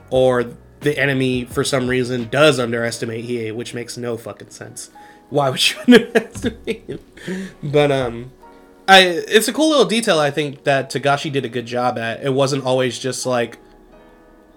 [0.08, 0.46] or
[0.80, 4.90] the enemy for some reason does underestimate Hiei, which makes no fucking sense.
[5.28, 7.00] Why would you underestimate him?
[7.62, 8.32] But um,
[8.88, 12.22] I it's a cool little detail I think that Togashi did a good job at.
[12.24, 13.58] It wasn't always just like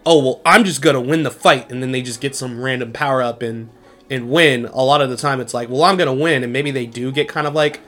[0.05, 2.91] oh well i'm just gonna win the fight and then they just get some random
[2.91, 3.69] power up and
[4.09, 4.65] and win.
[4.65, 7.11] A lot of the time it's like well i'm gonna win and maybe they do
[7.11, 7.79] get kind of like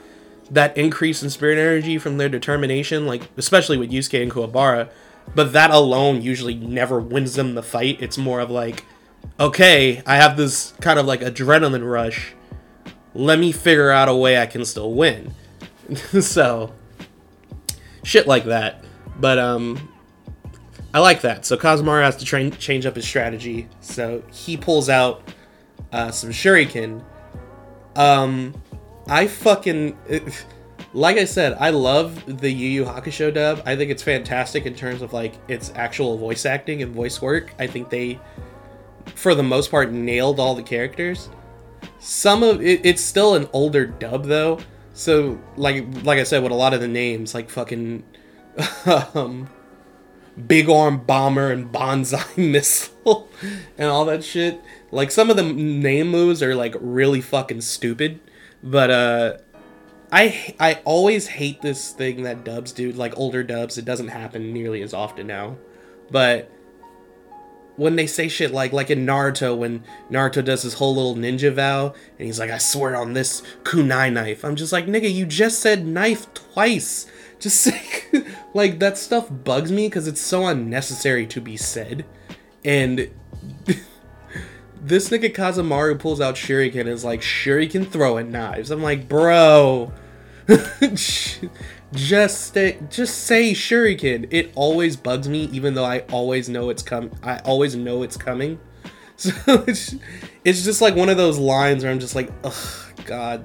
[0.50, 4.88] that increase in spirit energy from their determination like especially with yusuke and kuwabara
[5.34, 8.00] but that alone usually never wins them the fight.
[8.00, 8.84] It's more of like
[9.38, 12.34] okay i have this kind of like adrenaline rush.
[13.14, 15.34] Let me figure out a way i can still win.
[16.20, 16.72] So
[18.02, 18.84] shit like that.
[19.18, 19.88] But um,
[20.96, 21.44] I like that.
[21.44, 23.68] So Kazemaru has to train, change up his strategy.
[23.80, 25.22] So he pulls out
[25.92, 27.04] uh, some shuriken.
[27.94, 28.54] Um,
[29.06, 29.94] I fucking
[30.94, 33.62] like I said, I love the Yu Yu Hakusho dub.
[33.66, 37.52] I think it's fantastic in terms of like its actual voice acting and voice work.
[37.58, 38.18] I think they,
[39.16, 41.28] for the most part, nailed all the characters.
[41.98, 44.60] Some of it, it's still an older dub though,
[44.94, 48.02] so like like I said, with a lot of the names, like fucking,
[49.14, 49.50] um,
[50.46, 53.28] big arm bomber and bonsai missile
[53.78, 54.60] and all that shit.
[54.90, 58.20] Like some of the name moves are like really fucking stupid,
[58.62, 59.36] but uh
[60.12, 63.78] I I always hate this thing that dubs do, like older dubs.
[63.78, 65.56] It doesn't happen nearly as often now.
[66.10, 66.50] But
[67.76, 71.52] when they say shit like like in Naruto when Naruto does his whole little ninja
[71.52, 74.44] vow and he's like I swear on this kunai knife.
[74.44, 77.06] I'm just like nigga, you just said knife twice.
[77.38, 82.04] Just say like that stuff bugs me cuz it's so unnecessary to be said.
[82.64, 83.10] And
[84.80, 88.70] this nigga Kazemaru pulls out Shuriken and is like, Shuriken throwing knives.
[88.70, 89.92] I'm like, bro,
[91.92, 92.54] just just
[93.24, 94.28] say Shuriken.
[94.30, 97.10] It always bugs me, even though I always know it's come.
[97.22, 98.60] I always know it's coming.
[99.18, 99.32] So
[99.66, 99.94] it's,
[100.44, 102.54] it's just like one of those lines where I'm just like, ugh,
[103.06, 103.42] God.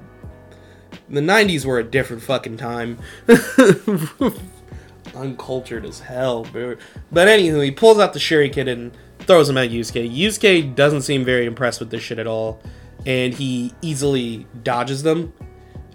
[1.12, 2.98] The 90s were a different fucking time.
[5.14, 6.76] Uncultured as hell, bro.
[7.12, 10.10] But anywho, he pulls out the Sherry Shuriken and throws him at Yusuke.
[10.10, 12.62] Yusuke doesn't seem very impressed with this shit at all,
[13.04, 15.34] and he easily dodges them.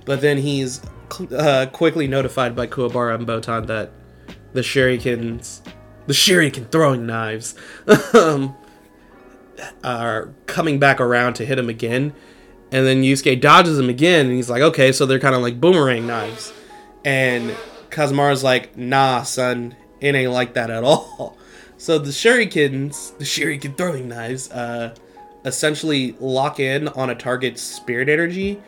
[0.06, 0.82] But then he's
[1.36, 3.92] uh, quickly notified by Kuwabara and Botan that
[4.54, 5.62] the shurikens,
[6.06, 7.56] the shuriken throwing knives,
[8.14, 8.56] um,
[9.84, 12.14] are coming back around to hit him again.
[12.72, 15.60] And then Yusuke dodges him again, and he's like, okay, so they're kind of like
[15.62, 16.52] boomerang knives.
[17.06, 17.56] And
[17.90, 21.38] Kazemaru's like, nah, son, it ain't like that at all.
[21.80, 24.96] So the shurikens, the shuriken throwing knives, uh,
[25.46, 28.60] essentially lock in on a target's spirit energy,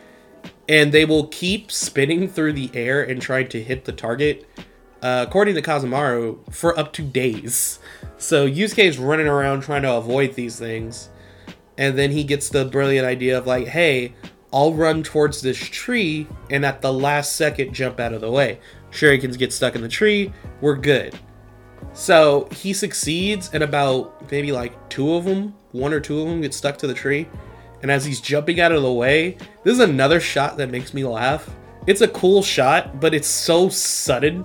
[0.68, 4.48] and they will keep spinning through the air and trying to hit the target.
[5.02, 7.78] Uh, according to Kazemaru, for up to days.
[8.18, 11.08] So Yusuke is running around trying to avoid these things,
[11.80, 14.12] and then he gets the brilliant idea of like, "Hey,
[14.52, 18.58] I'll run towards this tree, and at the last second jump out of the way.
[18.92, 20.32] Shurikens get stuck in the tree.
[20.60, 21.18] We're good."
[21.94, 26.42] So he succeeds, and about maybe like two of them, one or two of them,
[26.42, 27.26] get stuck to the tree.
[27.82, 31.02] And as he's jumping out of the way, this is another shot that makes me
[31.02, 31.48] laugh.
[31.86, 34.44] It's a cool shot, but it's so sudden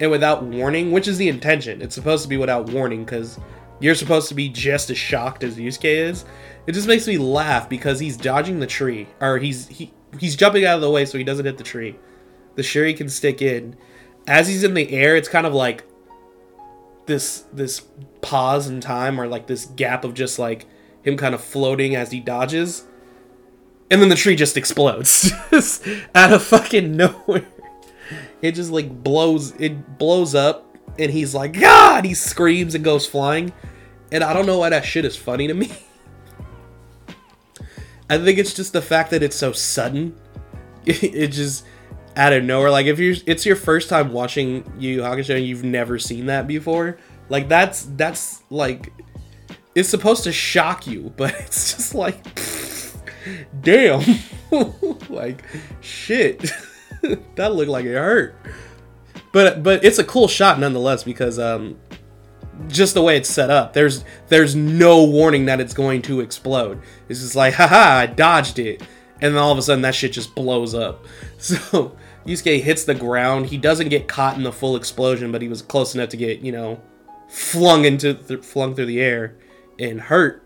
[0.00, 1.82] and without warning, which is the intention.
[1.82, 3.38] It's supposed to be without warning because
[3.80, 6.24] you're supposed to be just as shocked as Yusuke is.
[6.70, 10.64] It just makes me laugh because he's dodging the tree, or he's he he's jumping
[10.64, 11.96] out of the way so he doesn't hit the tree.
[12.54, 13.76] The shuriken stick in.
[14.28, 15.82] As he's in the air, it's kind of like
[17.06, 17.88] this this
[18.20, 20.64] pause in time or like this gap of just like
[21.02, 22.84] him kind of floating as he dodges.
[23.90, 25.32] And then the tree just explodes.
[25.50, 27.48] Just out of fucking nowhere.
[28.42, 32.04] It just like blows it blows up and he's like god!
[32.04, 33.52] He screams and goes flying.
[34.12, 35.72] And i don't know why that shit is funny to me
[38.10, 40.14] i think it's just the fact that it's so sudden
[40.86, 41.64] it just
[42.16, 42.70] out of nowhere.
[42.70, 46.26] Like if you it's your first time watching Yu Yu Hakusho and you've never seen
[46.26, 48.92] that before, like that's that's like
[49.74, 52.24] it's supposed to shock you, but it's just like
[53.60, 54.02] damn.
[55.08, 55.44] like
[55.80, 56.50] shit.
[57.36, 58.34] that looked like it hurt.
[59.32, 61.78] But but it's a cool shot nonetheless because um
[62.68, 63.72] just the way it's set up.
[63.72, 66.80] There's there's no warning that it's going to explode.
[67.08, 68.82] It's just like, haha, I dodged it.
[69.22, 71.04] And then all of a sudden that shit just blows up.
[71.40, 71.96] So
[72.26, 73.46] Yusuke hits the ground.
[73.46, 76.40] He doesn't get caught in the full explosion, but he was close enough to get,
[76.40, 76.82] you know,
[77.28, 79.36] flung into th- flung through the air
[79.78, 80.42] and hurt.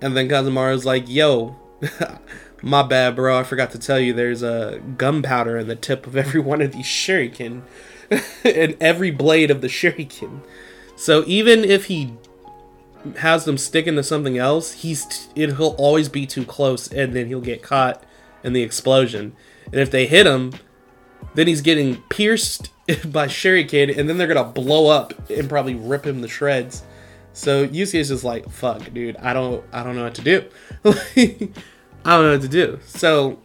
[0.00, 1.56] And then Kazemaru's like, "Yo,
[2.62, 3.38] my bad, bro.
[3.38, 6.72] I forgot to tell you there's a gunpowder in the tip of every one of
[6.72, 7.62] these shuriken
[8.44, 10.40] and every blade of the shuriken.
[10.96, 12.14] So even if he
[13.18, 17.14] has them stick into something else, he's t- it, he'll always be too close, and
[17.14, 18.04] then he'll get caught
[18.44, 19.34] in the explosion.
[19.66, 20.52] And if they hit him,
[21.34, 22.70] then he's getting pierced
[23.12, 26.82] by Sherry Kid, and then they're gonna blow up and probably rip him to shreds.
[27.32, 30.44] So Yusuke is just like, "Fuck, dude, I don't, I don't know what to do.
[30.84, 33.38] I don't know what to do." So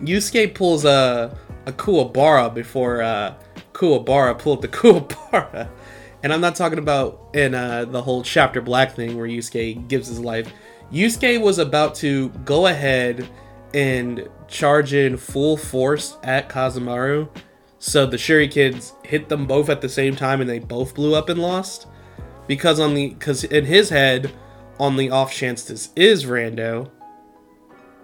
[0.00, 1.36] Yusuke pulls a
[1.66, 3.34] a Kuwabara before uh,
[3.72, 5.68] Kuwabara pulled the Kuwabara,
[6.22, 10.08] and I'm not talking about in uh, the whole chapter black thing where Yusuke gives
[10.08, 10.52] his life.
[10.92, 13.28] Yusuke was about to go ahead
[13.74, 17.28] and charge in full force at Kazemaru
[17.78, 21.28] So the shurikens hit them both at the same time and they both blew up
[21.28, 21.86] and lost.
[22.46, 24.30] Because on the because in his head,
[24.78, 26.90] on the off chance this is Rando,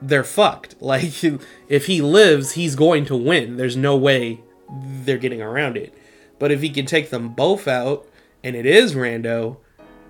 [0.01, 0.77] they're fucked.
[0.81, 1.23] Like
[1.69, 3.57] if he lives, he's going to win.
[3.57, 4.41] There's no way
[5.05, 5.95] they're getting around it.
[6.39, 8.08] But if he can take them both out
[8.43, 9.59] and it is Rando,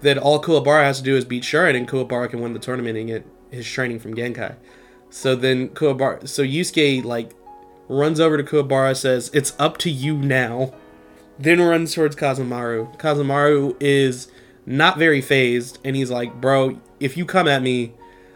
[0.01, 2.97] then all Kuwabara has to do is beat Shuren and Kuwabara can win the tournament
[2.97, 4.57] and get his training from Genkai.
[5.11, 7.33] So then Kuwabara so Yusuke like
[7.89, 10.73] runs over to Kuwabara, says, It's up to you now.
[11.39, 12.99] Then runs towards Kazemaru.
[12.99, 14.29] Kazemaru is
[14.67, 17.95] not very phased, and he's like, Bro, if you come at me,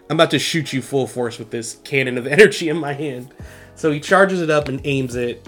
[0.09, 3.33] I'm about to shoot you full force with this cannon of energy in my hand.
[3.75, 5.47] So he charges it up and aims it,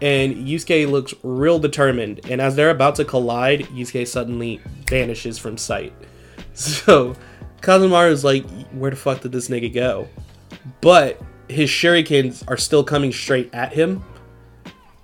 [0.00, 2.20] and Yusuke looks real determined.
[2.30, 5.92] And as they're about to collide, Yusuke suddenly vanishes from sight.
[6.56, 7.16] So
[7.62, 10.06] Kazemaru is like, Where the fuck did this nigga go?
[10.80, 14.04] But his shurikens are still coming straight at him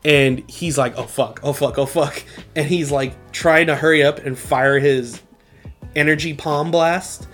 [0.05, 2.23] and he's like oh fuck oh fuck oh fuck
[2.57, 5.21] and he's like trying to hurry up and fire his
[5.95, 7.27] energy palm blast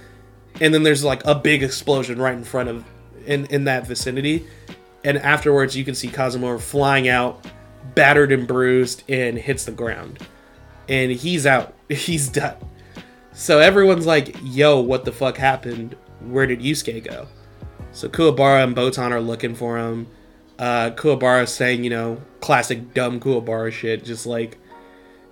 [0.60, 2.84] and then there's like a big explosion right in front of
[3.26, 4.46] in in that vicinity
[5.06, 7.46] and afterwards you can see Kazemaru flying out
[7.94, 10.18] battered and bruised and hits the ground
[10.88, 12.56] and he's out he's done
[13.32, 17.26] so everyone's like yo what the fuck happened where did Yusuke go
[17.96, 20.06] so Kuwabara and Botan are looking for him.
[20.58, 24.58] Uh, Kuwabara saying, you know, classic dumb Kuwabara shit, just like,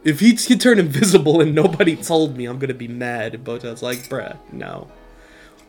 [0.02, 3.44] if he can turn invisible and nobody told me, I'm gonna be mad.
[3.44, 4.88] Botan's like, bruh, no.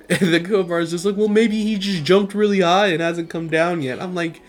[0.22, 3.49] And then Kuwabara's just like, well, maybe he just jumped really high and hasn't come
[3.49, 3.99] down yet.
[3.99, 4.39] I'm like,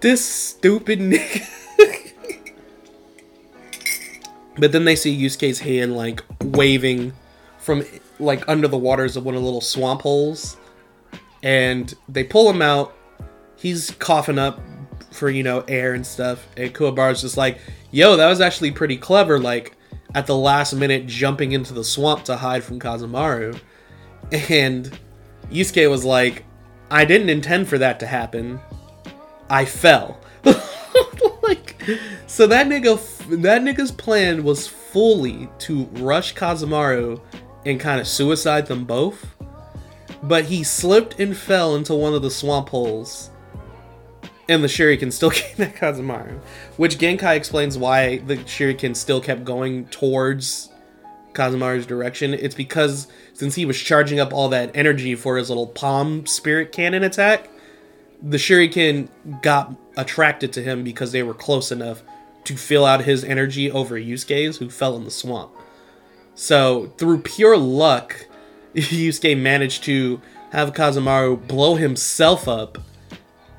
[0.00, 1.46] this stupid nigga.
[4.58, 7.12] but then they see Yusuke's hand, like, waving
[7.58, 7.84] from,
[8.18, 10.56] like, under the waters of one of the little swamp holes
[11.44, 12.96] and they pull him out.
[13.54, 14.60] He's coughing up
[15.12, 17.60] for you know air and stuff, and Kuwabara's just like,
[17.92, 19.76] "Yo, that was actually pretty clever." Like
[20.14, 23.60] at the last minute, jumping into the swamp to hide from Kazemaru,
[24.50, 24.98] and
[25.50, 26.44] Yusuke was like,
[26.90, 28.60] "I didn't intend for that to happen.
[29.48, 30.20] I fell."
[31.42, 31.76] like,
[32.26, 32.98] so that nigga,
[33.42, 37.20] that nigga's plan was fully to rush Kazemaru
[37.66, 39.34] and kind of suicide them both
[40.24, 43.30] but he slipped and fell into one of the swamp holes.
[44.48, 46.40] And the shuriken still came at Kazemaru.
[46.76, 50.70] Which Genkai explains why the shuriken still kept going towards
[51.34, 52.32] Kazemaru's direction.
[52.32, 56.72] It's because since he was charging up all that energy for his little palm spirit
[56.72, 57.50] cannon attack,
[58.22, 59.08] the shuriken
[59.42, 62.02] got attracted to him because they were close enough
[62.44, 65.52] to fill out his energy over Yusuke's, who fell in the swamp.
[66.34, 68.26] So, through pure luck,
[68.74, 70.20] Yusuke managed to
[70.50, 72.78] have Kazemaru blow himself up,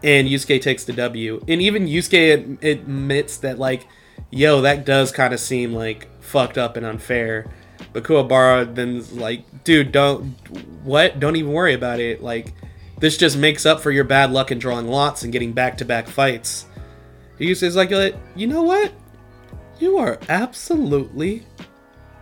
[0.04, 1.44] and Yusuke takes the W.
[1.48, 3.88] And even Yusuke admits that, like,
[4.30, 7.48] yo, that does kind of seem like fucked up and unfair.
[7.96, 10.36] But Kuwabara then's like, dude, don't,
[10.84, 11.18] what?
[11.22, 12.22] Don't even worry about it.
[12.22, 12.54] Like,
[13.00, 15.86] this just makes up for your bad luck in drawing lots and getting back to
[15.86, 16.66] back fights.
[17.40, 17.92] Yusuke's like,
[18.36, 18.92] you know what?
[19.80, 21.44] You are absolutely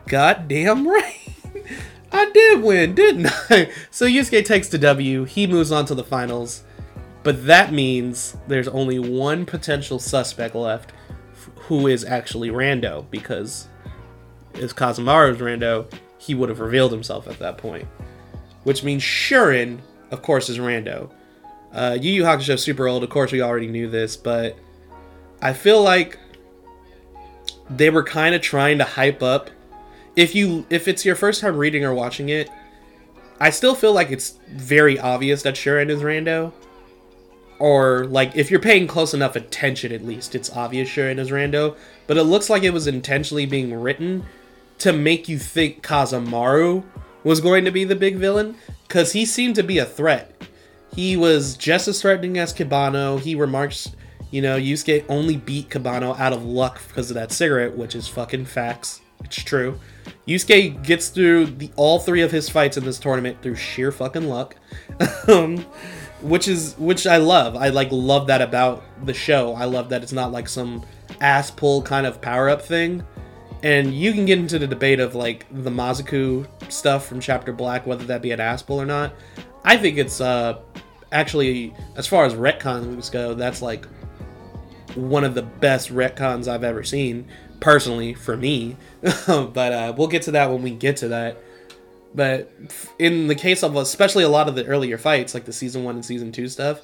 [0.07, 1.33] goddamn right.
[2.11, 3.71] I did win, didn't I?
[3.89, 5.23] So Yusuke takes the W.
[5.23, 6.63] He moves on to the finals.
[7.23, 10.93] But that means there's only one potential suspect left
[11.55, 13.69] who is actually Rando because
[14.55, 17.87] if Kazemaru's Rando, he would have revealed himself at that point.
[18.63, 19.79] Which means Shuren,
[20.11, 21.11] of course, is Rando.
[21.73, 24.57] Uh, Yu Yu Hakusho super old, of course, we already knew this, but
[25.41, 26.19] I feel like
[27.69, 29.49] they were kind of trying to hype up
[30.15, 32.49] if you if it's your first time reading or watching it,
[33.39, 36.53] I still feel like it's very obvious that Shuren is Rando.
[37.59, 41.75] Or like if you're paying close enough attention at least, it's obvious Shuren is Rando.
[42.07, 44.25] But it looks like it was intentionally being written
[44.79, 46.83] to make you think Kazemaru
[47.23, 48.55] was going to be the big villain.
[48.89, 50.29] Cause he seemed to be a threat.
[50.95, 53.19] He was just as threatening as Kibano.
[53.19, 53.95] He remarks,
[54.29, 58.07] you know, Yusuke only beat Kibano out of luck because of that cigarette, which is
[58.07, 59.01] fucking facts.
[59.23, 59.79] It's true.
[60.27, 64.27] Yusuke gets through the all three of his fights in this tournament through sheer fucking
[64.27, 64.55] luck.
[65.27, 65.65] um,
[66.21, 67.55] which is which I love.
[67.55, 69.53] I like love that about the show.
[69.53, 70.85] I love that it's not like some
[71.19, 73.03] ass pull kind of power up thing.
[73.63, 77.87] And you can get into the debate of like the Mazoku stuff from Chapter Black,
[77.87, 79.13] whether that be an ass pull or not.
[79.63, 80.59] I think it's uh
[81.13, 83.85] actually as far as retcons go, that's like
[84.95, 87.27] one of the best retcons I've ever seen
[87.61, 88.75] personally for me.
[89.01, 91.37] but uh, we'll get to that when we get to that.
[92.13, 92.51] But
[92.99, 95.95] in the case of especially a lot of the earlier fights, like the season one
[95.95, 96.81] and season two stuff,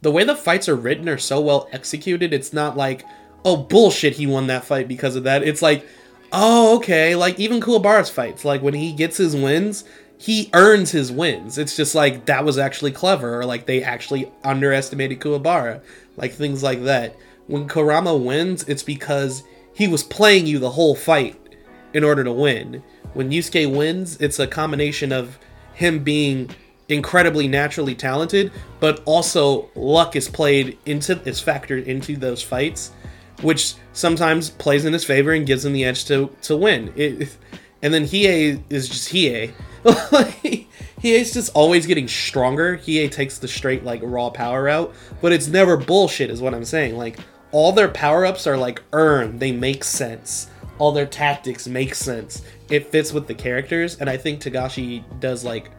[0.00, 2.32] the way the fights are written are so well executed.
[2.32, 3.04] It's not like,
[3.44, 5.42] oh bullshit, he won that fight because of that.
[5.42, 5.86] It's like,
[6.32, 9.84] oh okay, like even Kuwabara's fights, like when he gets his wins,
[10.18, 11.58] he earns his wins.
[11.58, 15.80] It's just like that was actually clever, or like they actually underestimated Kuwabara,
[16.16, 17.16] like things like that.
[17.46, 19.42] When Kurama wins, it's because
[19.74, 21.38] he was playing you the whole fight
[21.92, 22.82] in order to win.
[23.12, 25.38] When Yusuke wins, it's a combination of
[25.74, 26.50] him being
[26.88, 32.92] incredibly naturally talented, but also luck is played into is factored into those fights,
[33.44, 36.92] which sometimes plays in his favor and gives him the edge to to win.
[36.96, 37.36] It,
[37.82, 39.52] and then Hiei is just Hiei.
[41.02, 42.78] Hiei's just always getting stronger.
[42.78, 46.64] Hiei takes the straight like raw power out, but it's never bullshit, is what I'm
[46.64, 46.96] saying.
[46.96, 47.18] Like
[47.52, 49.38] all their power ups are like earned.
[49.38, 50.48] They make sense.
[50.78, 52.42] All their tactics make sense.
[52.70, 55.70] It fits with the characters, and I think Togashi does like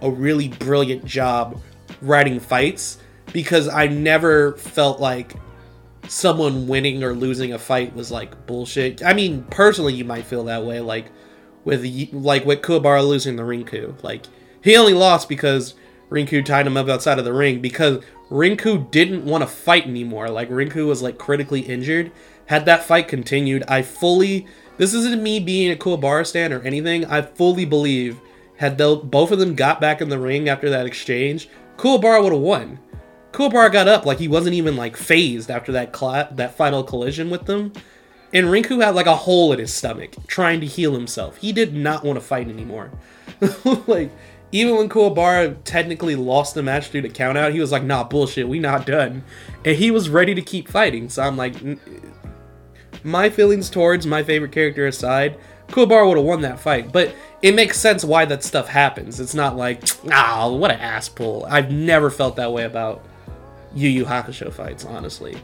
[0.00, 1.60] a really brilliant job
[2.00, 2.98] writing fights
[3.32, 5.34] because I never felt like
[6.08, 9.02] someone winning or losing a fight was like bullshit.
[9.04, 11.06] I mean, personally, you might feel that way, like
[11.64, 14.02] with like with Kuwabara losing the Rinku.
[14.02, 14.24] Like
[14.62, 15.74] he only lost because
[16.10, 20.28] Rinku tied him up outside of the ring because Rinku didn't want to fight anymore.
[20.28, 22.12] Like Rinku was like critically injured.
[22.46, 24.46] Had that fight continued, I fully
[24.76, 27.04] this isn't me being a Kuwabara stand or anything.
[27.06, 28.20] I fully believe
[28.56, 32.40] had both of them got back in the ring after that exchange, Kuwabara would have
[32.40, 32.78] won.
[33.32, 35.92] Kuwabara got up like he wasn't even like phased after that
[36.36, 37.72] that final collision with them.
[38.34, 41.36] And Rinku had like a hole in his stomach trying to heal himself.
[41.38, 42.90] He did not want to fight anymore.
[43.86, 44.10] like
[44.52, 48.48] even when Kuwabara technically lost the match due to countout, he was like, "Nah, bullshit,
[48.48, 49.24] we not done,"
[49.64, 51.08] and he was ready to keep fighting.
[51.08, 51.54] So I'm like,
[53.02, 57.54] my feelings towards my favorite character aside, Kuwabara would have won that fight, but it
[57.54, 59.20] makes sense why that stuff happens.
[59.20, 61.46] It's not like, ah, what an ass pull.
[61.46, 63.02] I've never felt that way about
[63.74, 65.36] Yu Yu Hakusho fights, honestly.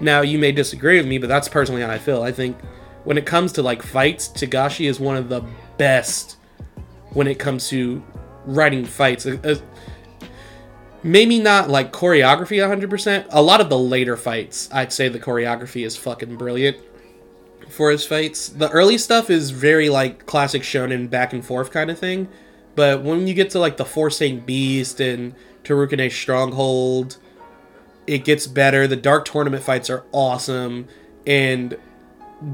[0.00, 2.22] Now, you may disagree with me, but that's personally how I feel.
[2.22, 2.56] I think
[3.04, 5.44] when it comes to like fights, Togashi is one of the
[5.78, 6.36] best
[7.10, 8.02] when it comes to
[8.44, 9.26] writing fights.
[9.26, 9.54] Uh, uh,
[11.02, 13.26] maybe not like choreography 100%.
[13.30, 16.76] A lot of the later fights, I'd say the choreography is fucking brilliant
[17.68, 18.48] for his fights.
[18.48, 22.28] The early stuff is very like classic shonen back and forth kind of thing.
[22.74, 25.34] But when you get to like the Four Saint Beast and
[25.64, 27.16] Tarukane Stronghold,
[28.06, 28.86] it gets better.
[28.86, 30.88] The Dark Tournament fights are awesome,
[31.26, 31.76] and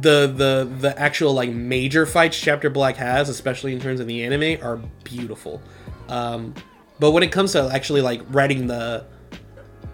[0.00, 4.24] the the the actual like major fights Chapter Black has, especially in terms of the
[4.24, 5.62] anime, are beautiful.
[6.08, 6.54] Um,
[6.98, 9.06] but when it comes to actually like writing the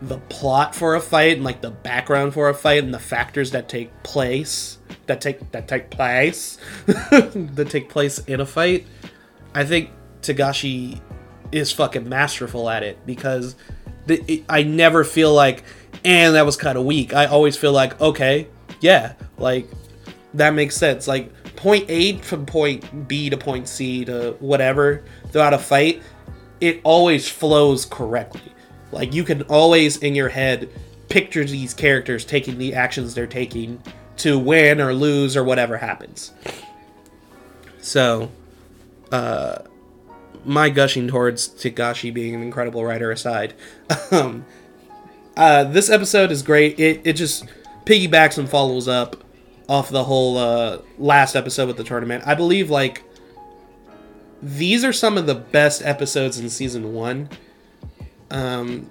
[0.03, 3.51] the plot for a fight and like the background for a fight and the factors
[3.51, 8.87] that take place that take that take place that take place in a fight,
[9.55, 9.91] I think
[10.23, 11.01] Togashi
[11.51, 13.57] is fucking masterful at it because
[14.11, 15.65] it, I never feel like
[16.05, 17.15] and that was kind of weak.
[17.15, 18.49] I always feel like okay,
[18.81, 19.69] yeah, like
[20.35, 21.09] that makes sense.
[21.09, 26.03] Like point A from point B to point C to whatever throughout a fight,
[26.61, 28.53] it always flows correctly.
[28.93, 30.71] Like you can always in your head
[31.09, 33.83] picture these characters taking the actions they're taking
[34.19, 36.33] to win or lose or whatever happens.
[37.81, 38.31] So,
[39.11, 39.59] uh,
[40.49, 43.55] my gushing towards Togashi being an incredible writer aside,
[44.11, 44.45] um,
[45.37, 46.79] uh, this episode is great.
[46.81, 47.45] It, it just
[47.85, 49.23] piggybacks and follows up
[49.69, 52.25] off the whole uh, last episode with the tournament.
[52.27, 53.05] I believe like
[54.43, 57.29] these are some of the best episodes in season one.
[58.31, 58.91] Um,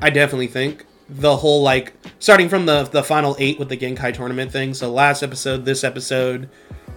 [0.00, 4.12] I definitely think the whole like starting from the the final eight with the Genkai
[4.12, 4.74] tournament thing.
[4.74, 6.48] So last episode, this episode,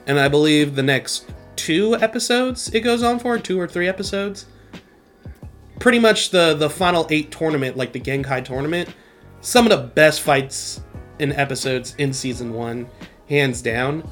[0.06, 4.46] and I believe the next two episodes it goes on for two or three episodes.
[5.80, 8.90] Pretty much the the final eight tournament, like the Genkai tournament,
[9.42, 10.82] some of the best fights
[11.20, 12.90] in episodes in season one,
[13.28, 14.08] hands down.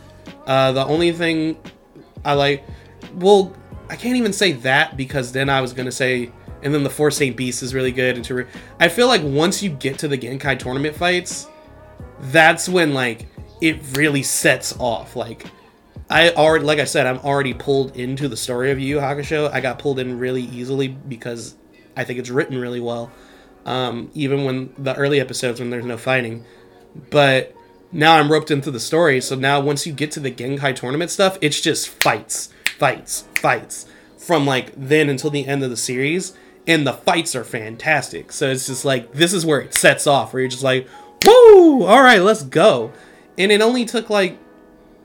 [0.45, 1.57] Uh, the only thing
[2.25, 2.63] I like,
[3.15, 3.55] well,
[3.89, 6.31] I can't even say that because then I was gonna say
[6.61, 8.15] and then the Four Saint Beast is really good.
[8.15, 8.45] And to
[8.79, 11.47] I feel like once you get to the Genkai tournament fights,
[12.19, 13.27] that's when like
[13.61, 15.15] it really sets off.
[15.15, 15.45] Like
[16.09, 19.51] I already, like I said, I'm already pulled into the story of Yu Yu Hakusho.
[19.51, 21.55] I got pulled in really easily because
[21.95, 23.11] I think it's written really well.
[23.65, 26.45] Um, even when the early episodes when there's no fighting,
[27.11, 27.55] but
[27.91, 29.21] now I'm roped into the story.
[29.21, 33.85] So now once you get to the Genkai tournament stuff, it's just fights, fights, fights
[34.17, 36.35] from like then until the end of the series
[36.67, 38.31] and the fights are fantastic.
[38.31, 40.87] So it's just like this is where it sets off, where you're just like,
[41.25, 41.83] "Woo!
[41.85, 42.93] All right, let's go."
[43.37, 44.37] And it only took like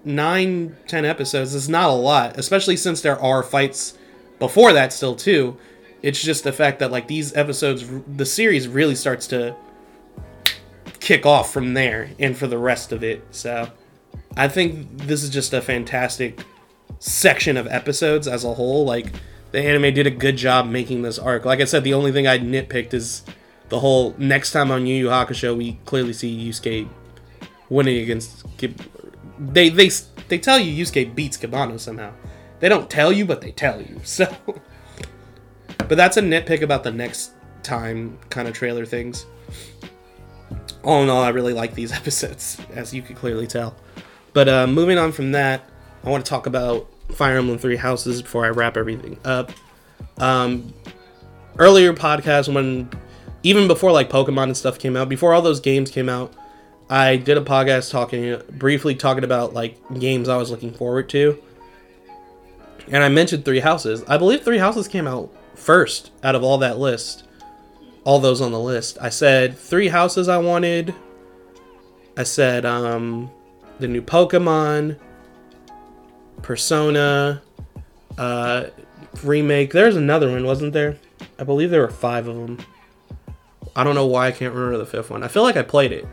[0.05, 1.55] nine, ten episodes.
[1.55, 3.96] is not a lot, especially since there are fights
[4.38, 5.57] before that still too.
[6.02, 9.57] It's just the fact that like these episodes, the series really starts to
[11.00, 13.24] kick off from there and for the rest of it.
[13.30, 13.70] So
[14.36, 16.44] I think this is just a fantastic
[16.98, 18.84] section of episodes as a whole.
[18.84, 19.07] Like
[19.52, 21.44] the anime did a good job making this arc.
[21.44, 23.22] Like I said, the only thing I nitpicked is
[23.68, 26.88] the whole next time on Yu Yu Hakusho we clearly see Yusuke
[27.68, 28.44] winning against
[29.39, 29.91] they they
[30.28, 32.12] they tell you Yusuke beats Kibano somehow.
[32.61, 34.01] They don't tell you, but they tell you.
[34.05, 34.26] So,
[35.76, 37.32] but that's a nitpick about the next
[37.62, 39.26] time kind of trailer things.
[40.82, 43.76] All in all, I really like these episodes, as you can clearly tell.
[44.32, 45.68] But uh, moving on from that,
[46.05, 49.53] I want to talk about Fire Emblem Three Houses before I wrap everything up.
[50.18, 50.72] Um,
[51.59, 52.89] earlier podcast when
[53.43, 56.32] even before like Pokemon and stuff came out, before all those games came out,
[56.89, 61.43] I did a podcast talking briefly talking about like games I was looking forward to.
[62.89, 64.05] And I mentioned Three Houses.
[64.07, 67.24] I believe Three Houses came out first out of all that list.
[68.05, 68.99] All those on the list.
[69.01, 70.95] I said Three Houses I wanted.
[72.16, 73.30] I said um
[73.78, 74.99] the new Pokemon,
[76.43, 77.43] Persona,
[78.18, 78.66] uh
[79.22, 79.72] remake.
[79.72, 80.99] There's another one, wasn't there?
[81.39, 82.59] I believe there were 5 of them.
[83.76, 85.22] I don't know why I can't remember the fifth one.
[85.22, 86.07] I feel like I played it.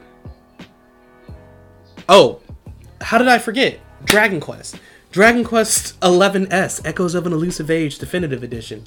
[2.13, 2.41] Oh,
[2.99, 3.79] how did I forget?
[4.03, 4.77] Dragon Quest.
[5.13, 8.83] Dragon Quest 11S Echoes of an Elusive Age Definitive Edition.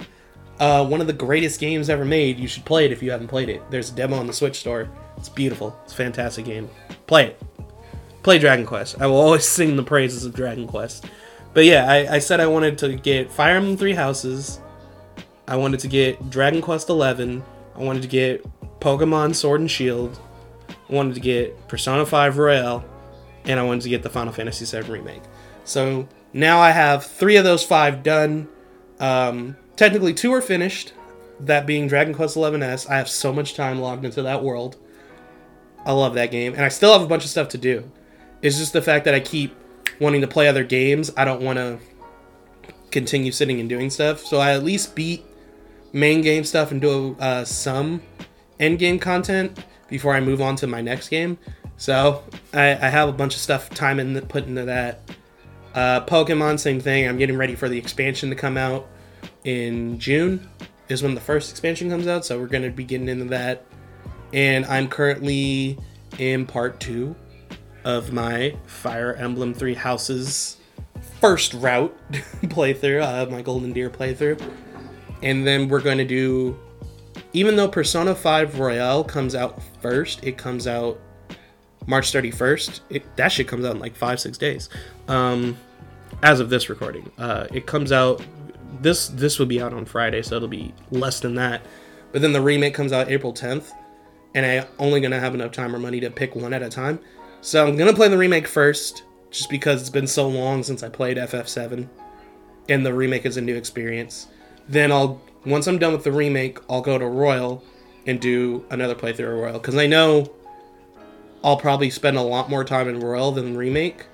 [0.60, 2.38] Uh, one of the greatest games ever made.
[2.38, 3.62] You should play it if you haven't played it.
[3.70, 4.90] There's a demo on the Switch store.
[5.16, 5.74] It's beautiful.
[5.84, 6.68] It's a fantastic game.
[7.06, 7.42] Play it.
[8.22, 9.00] Play Dragon Quest.
[9.00, 11.06] I will always sing the praises of Dragon Quest.
[11.54, 14.60] But yeah, I, I said I wanted to get Fire Emblem Three Houses.
[15.48, 17.42] I wanted to get Dragon Quest 11.
[17.74, 18.44] I wanted to get
[18.80, 20.20] Pokemon Sword and Shield.
[20.68, 22.84] I wanted to get Persona 5 Royal
[23.44, 25.22] and I wanted to get the Final Fantasy VII remake.
[25.64, 28.48] So now I have three of those five done.
[29.00, 30.92] Um, technically, two are finished.
[31.40, 32.88] That being Dragon Quest XI S.
[32.88, 34.76] I have so much time logged into that world.
[35.84, 37.90] I love that game, and I still have a bunch of stuff to do.
[38.40, 39.54] It's just the fact that I keep
[40.00, 41.10] wanting to play other games.
[41.16, 41.78] I don't want to
[42.90, 44.20] continue sitting and doing stuff.
[44.20, 45.24] So I at least beat
[45.92, 48.02] main game stuff and do uh, some
[48.58, 51.38] end game content before I move on to my next game.
[51.76, 52.22] So
[52.52, 55.00] I, I have a bunch of stuff time in the, put into that.
[55.74, 57.08] Uh, Pokemon, same thing.
[57.08, 58.86] I'm getting ready for the expansion to come out
[59.44, 60.48] in June.
[60.88, 63.64] Is when the first expansion comes out, so we're gonna be getting into that.
[64.32, 65.78] And I'm currently
[66.18, 67.16] in part two
[67.84, 70.58] of my Fire Emblem Three Houses
[71.20, 71.96] first route
[72.42, 74.40] playthrough, uh, my Golden Deer playthrough.
[75.22, 76.58] And then we're going to do,
[77.32, 81.00] even though Persona 5 Royal comes out first, it comes out
[81.86, 82.80] March 31st.
[82.90, 84.68] It, that shit comes out in like five, six days.
[85.08, 85.56] Um,
[86.22, 88.22] as of this recording, uh, it comes out.
[88.80, 91.62] This this will be out on Friday, so it'll be less than that.
[92.12, 93.72] But then the remake comes out April 10th,
[94.34, 96.98] and I only gonna have enough time or money to pick one at a time.
[97.40, 100.88] So I'm gonna play the remake first, just because it's been so long since I
[100.88, 101.88] played FF7,
[102.68, 104.28] and the remake is a new experience.
[104.68, 107.62] Then I'll once I'm done with the remake, I'll go to Royal
[108.06, 110.32] and do another playthrough of Royal because I know
[111.44, 114.06] I'll probably spend a lot more time in Royal than Remake.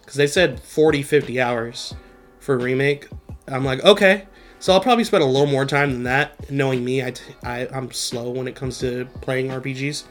[0.00, 1.94] Because they said 40, 50 hours
[2.40, 3.08] for Remake.
[3.46, 4.26] I'm like, okay.
[4.58, 6.50] So I'll probably spend a little more time than that.
[6.50, 10.04] Knowing me, I, t- I, I'm slow when it comes to playing RPGs.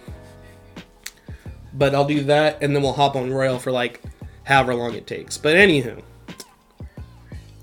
[1.74, 4.02] But I'll do that, and then we'll hop on Royal for like
[4.44, 5.38] however long it takes.
[5.38, 6.02] But anywho,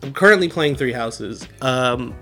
[0.02, 1.46] I'm currently playing Three Houses.
[1.62, 2.14] Um,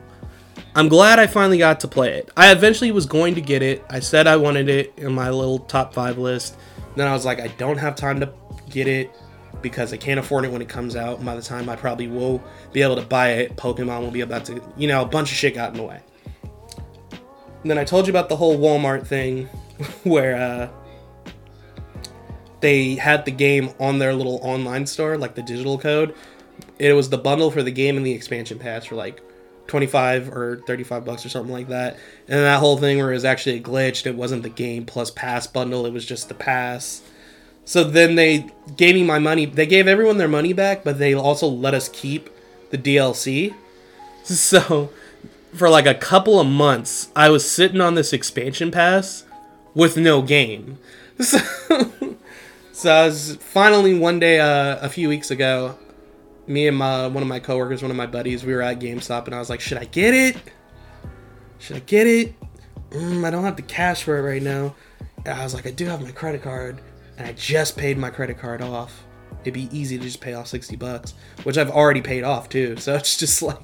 [0.75, 2.31] I'm glad I finally got to play it.
[2.37, 3.85] I eventually was going to get it.
[3.91, 6.57] I said I wanted it in my little top five list.
[6.97, 8.33] Then I was like, I don't have time to
[8.69, 9.11] get it
[9.61, 11.19] because I can't afford it when it comes out.
[11.19, 14.21] And by the time I probably will be able to buy it, Pokemon will be
[14.23, 16.01] about to, you know, a bunch of shit got in the way.
[17.63, 19.47] And then I told you about the whole Walmart thing
[20.03, 20.69] where uh,
[22.61, 26.15] they had the game on their little online store, like the digital code.
[26.79, 29.23] It was the bundle for the game and the expansion pass for like
[29.67, 31.97] 25 or 35 bucks or something like that.
[32.29, 35.47] And that whole thing where it was actually glitched, it wasn't the game plus pass
[35.47, 37.03] bundle, it was just the pass.
[37.65, 39.47] So then they gave me my money.
[39.47, 42.31] They gave everyone their money back, but they also let us keep
[42.71, 43.55] the DLC.
[44.25, 44.91] So
[45.53, 49.25] for like a couple of months, I was sitting on this expansion pass
[49.75, 50.79] with no game.
[51.23, 51.39] So,
[52.73, 55.79] so I was finally one day uh, a few weeks ago,
[56.47, 59.27] me and my one of my coworkers, one of my buddies, we were at GameStop,
[59.27, 60.37] and I was like, "Should I get it?
[61.59, 62.35] Should I get it?
[62.91, 64.75] Mm, I don't have the cash for it right now."
[65.25, 66.81] And I was like, "I do have my credit card,
[67.17, 69.05] and I just paid my credit card off.
[69.43, 71.15] It'd be easy to just pay off sixty bucks,
[71.45, 72.77] which I've already paid off too.
[72.79, 73.59] So it's just like."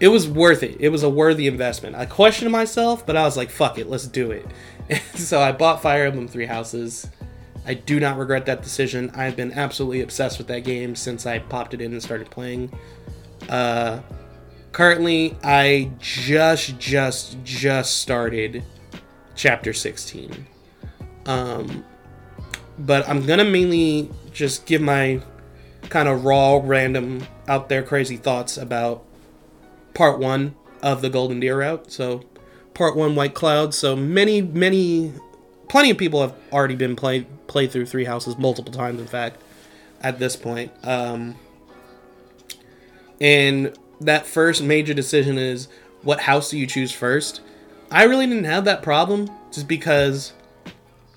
[0.00, 0.78] It was worth it.
[0.80, 1.94] It was a worthy investment.
[1.94, 4.46] I questioned myself, but I was like, fuck it, let's do it.
[5.14, 7.06] so I bought Fire Emblem Three Houses.
[7.70, 9.12] I do not regret that decision.
[9.14, 12.72] I've been absolutely obsessed with that game since I popped it in and started playing.
[13.48, 14.00] Uh,
[14.72, 18.64] currently, I just, just, just started
[19.36, 20.48] chapter 16.
[21.26, 21.84] Um,
[22.76, 25.22] but I'm gonna mainly just give my
[25.90, 29.04] kind of raw, random, out there crazy thoughts about
[29.94, 31.92] part one of the Golden Deer route.
[31.92, 32.24] So,
[32.74, 33.74] part one, White Cloud.
[33.74, 35.12] So many, many,
[35.70, 39.00] plenty of people have already been played played through Three Houses multiple times.
[39.00, 39.40] In fact,
[40.02, 41.36] at this point, um,
[43.20, 45.68] and that first major decision is
[46.02, 47.40] what house do you choose first.
[47.88, 50.32] I really didn't have that problem just because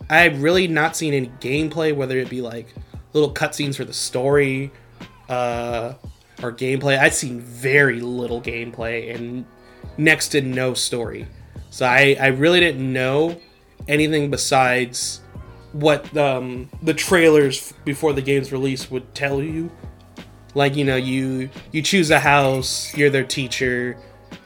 [0.07, 2.67] I had really not seen any gameplay, whether it be like
[3.13, 4.71] little cutscenes for the story
[5.29, 5.93] uh,
[6.43, 6.99] or gameplay.
[6.99, 9.45] I've seen very little gameplay and
[9.97, 11.25] next to no story.
[11.71, 13.39] So I, I really didn't know
[13.87, 15.21] anything besides
[15.73, 19.71] what um, the trailers before the game's release would tell you.
[20.55, 23.97] Like you know, you you choose a house, you're their teacher,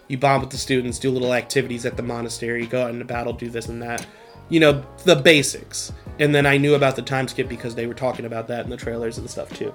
[0.07, 3.33] you bond with the students, do little activities at the monastery, go out into battle,
[3.33, 4.05] do this and that.
[4.49, 5.91] You know, the basics.
[6.19, 8.69] And then I knew about the time skip because they were talking about that in
[8.69, 9.73] the trailers and stuff too.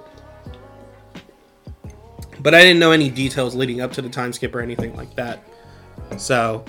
[2.39, 5.15] But I didn't know any details leading up to the time skip or anything like
[5.15, 5.43] that.
[6.17, 6.65] So,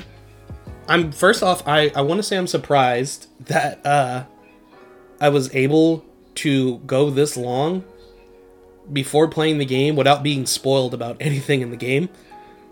[0.88, 4.24] I'm first off, I, I want to say I'm surprised that uh,
[5.20, 6.04] I was able
[6.36, 7.84] to go this long
[8.92, 12.08] before playing the game without being spoiled about anything in the game.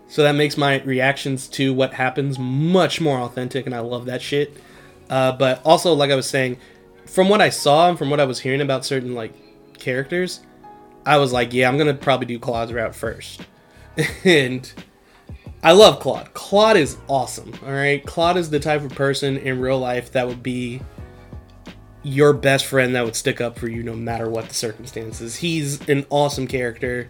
[0.07, 4.21] So that makes my reactions to what happens much more authentic, and I love that
[4.21, 4.55] shit.
[5.09, 6.57] Uh, but also, like I was saying,
[7.05, 9.33] from what I saw and from what I was hearing about certain like
[9.77, 10.41] characters,
[11.05, 13.41] I was like, yeah, I'm gonna probably do Claude's route first.
[14.23, 14.71] and
[15.63, 16.33] I love Claude.
[16.33, 17.53] Claude is awesome.
[17.65, 20.81] All right, Claude is the type of person in real life that would be
[22.03, 25.37] your best friend that would stick up for you no matter what the circumstances.
[25.37, 27.09] He's an awesome character.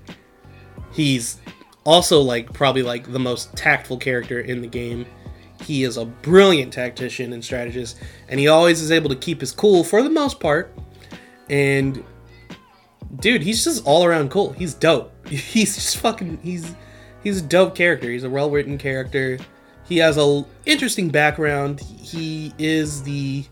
[0.92, 1.40] He's
[1.84, 5.08] also like probably like the most tactful character in the game.
[5.64, 7.98] He is a brilliant tactician and strategist,
[8.28, 10.72] and he always is able to keep his cool for the most part.
[11.50, 12.04] And
[13.16, 14.52] dude, he's just all around cool.
[14.52, 15.12] He's dope.
[15.28, 16.76] He's just fucking he's
[17.24, 18.10] he's a dope character.
[18.10, 19.40] He's a well-written character.
[19.86, 21.80] He has a interesting background.
[21.80, 23.46] He is the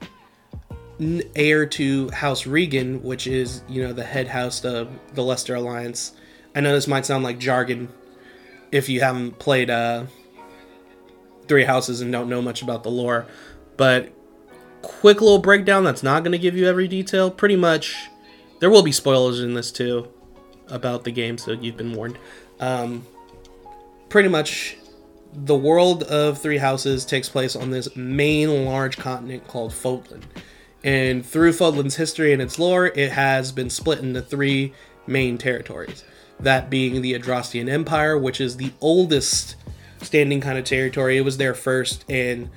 [1.35, 6.13] heir to House Riegan, which is, you know, the head house of the Leicester Alliance.
[6.55, 7.89] I know this might sound like jargon
[8.71, 10.05] if you haven't played uh,
[11.47, 13.25] Three Houses and don't know much about the lore,
[13.77, 14.11] but
[14.81, 17.31] quick little breakdown that's not going to give you every detail.
[17.31, 18.09] Pretty much,
[18.59, 20.07] there will be spoilers in this too
[20.67, 22.17] about the game, so you've been warned.
[22.59, 23.05] Um,
[24.11, 24.77] pretty much,
[25.33, 30.21] the world of Three Houses takes place on this main large continent called Fodlan.
[30.83, 34.73] And through Fodlan's history and its lore, it has been split into three
[35.07, 36.03] main territories.
[36.41, 39.55] That being the Adrestian Empire, which is the oldest
[40.01, 41.17] standing kind of territory.
[41.17, 42.49] It was there first, and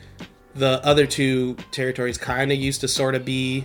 [0.55, 3.65] the other two territories kind of used to sort of be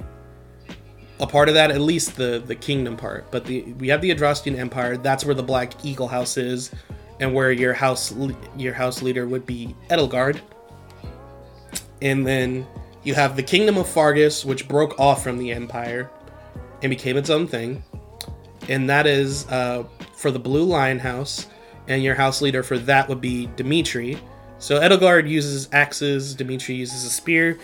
[1.19, 3.31] a part of that, at least the the kingdom part.
[3.31, 4.97] But the we have the Adrestian Empire.
[4.97, 6.71] That's where the Black Eagle House is,
[7.19, 8.13] and where your house
[8.57, 10.39] your house leader would be Edelgard.
[12.01, 12.65] And then
[13.03, 16.09] you have the Kingdom of Faerghus, which broke off from the Empire
[16.81, 17.83] and became its own thing.
[18.67, 21.47] And that is uh, for the Blue Lion House,
[21.87, 24.17] and your house leader for that would be Dimitri.
[24.59, 27.57] So Edelgard uses axes, Dimitri uses a spear,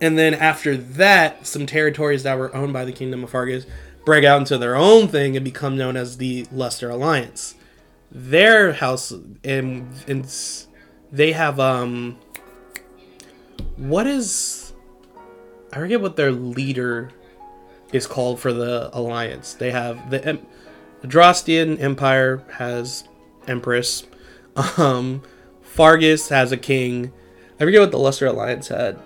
[0.00, 3.66] and then after that, some territories that were owned by the Kingdom of Faerghus
[4.04, 7.54] break out into their own thing and become known as the Leicester Alliance.
[8.12, 9.12] Their house
[9.44, 10.66] and, and
[11.12, 12.18] they have um
[13.76, 14.72] what is
[15.72, 17.10] I forget what their leader
[17.92, 19.54] is called for the alliance.
[19.54, 20.46] They have the em-
[21.02, 23.04] Adrestian Empire has
[23.46, 24.04] empress.
[24.76, 25.22] Um,
[25.62, 27.12] Faerghus has a king.
[27.56, 29.00] I forget what the Leicester Alliance had,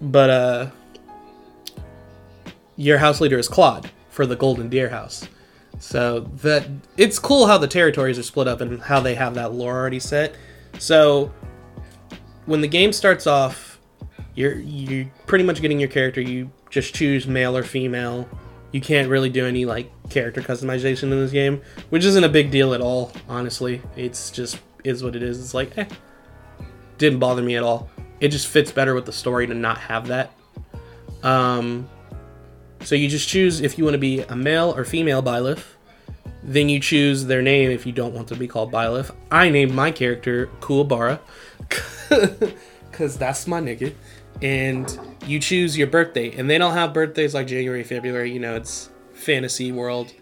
[0.00, 0.70] but uh,
[2.76, 5.28] your house leader is Claude for the Golden Deer House.
[5.78, 9.52] So that it's cool how the territories are split up and how they have that
[9.52, 10.34] lore already set.
[10.78, 11.32] So
[12.46, 13.78] when the game starts off,
[14.34, 16.20] you're you're pretty much getting your character.
[16.20, 18.28] You just choose male or female.
[18.72, 22.50] You can't really do any like character customization in this game, which isn't a big
[22.50, 23.12] deal at all.
[23.28, 25.40] Honestly, it's just is what it is.
[25.40, 25.86] It's like, eh,
[26.98, 27.88] didn't bother me at all.
[28.20, 30.32] It just fits better with the story to not have that.
[31.22, 31.88] Um,
[32.82, 35.64] so you just choose if you want to be a male or female Byleth.
[36.42, 39.14] Then you choose their name if you don't want to be called Byleth.
[39.30, 41.18] I named my character Kuwabara
[42.90, 43.92] because that's my nigga.
[44.40, 46.30] and you choose your birthday.
[46.36, 48.32] And they don't have birthdays like January, February.
[48.32, 50.12] You know, it's fantasy world.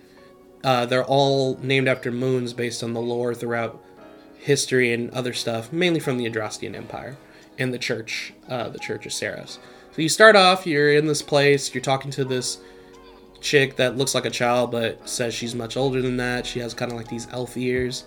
[0.65, 3.81] Uh, they're all named after moons based on the lore throughout
[4.39, 7.17] history and other stuff, mainly from the Adrestian Empire
[7.59, 9.59] and the church, uh, the Church of Seiros.
[9.97, 12.59] So you start off, you're in this place, you're talking to this
[13.41, 16.45] chick that looks like a child but says she's much older than that.
[16.45, 18.05] She has kind of like these elf ears.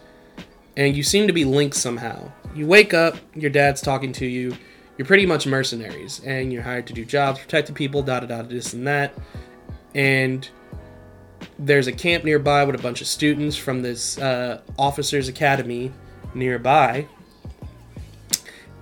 [0.78, 2.32] And you seem to be linked somehow.
[2.54, 4.56] You wake up, your dad's talking to you.
[5.00, 8.44] You're pretty much mercenaries and you're hired to do jobs, protecting people, da da da,
[8.44, 9.16] this and that.
[9.96, 10.48] And
[11.58, 15.92] there's a camp nearby with a bunch of students from this uh, officers academy
[16.36, 17.08] nearby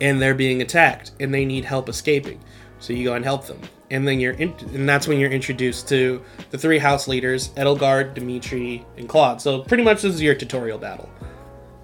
[0.01, 2.41] and they're being attacked and they need help escaping
[2.79, 3.59] so you go and help them.
[3.89, 8.13] And then you're in, and that's when you're introduced to the three house leaders edelgard
[8.13, 9.41] dimitri and claude.
[9.41, 11.09] So pretty much this is your tutorial battle.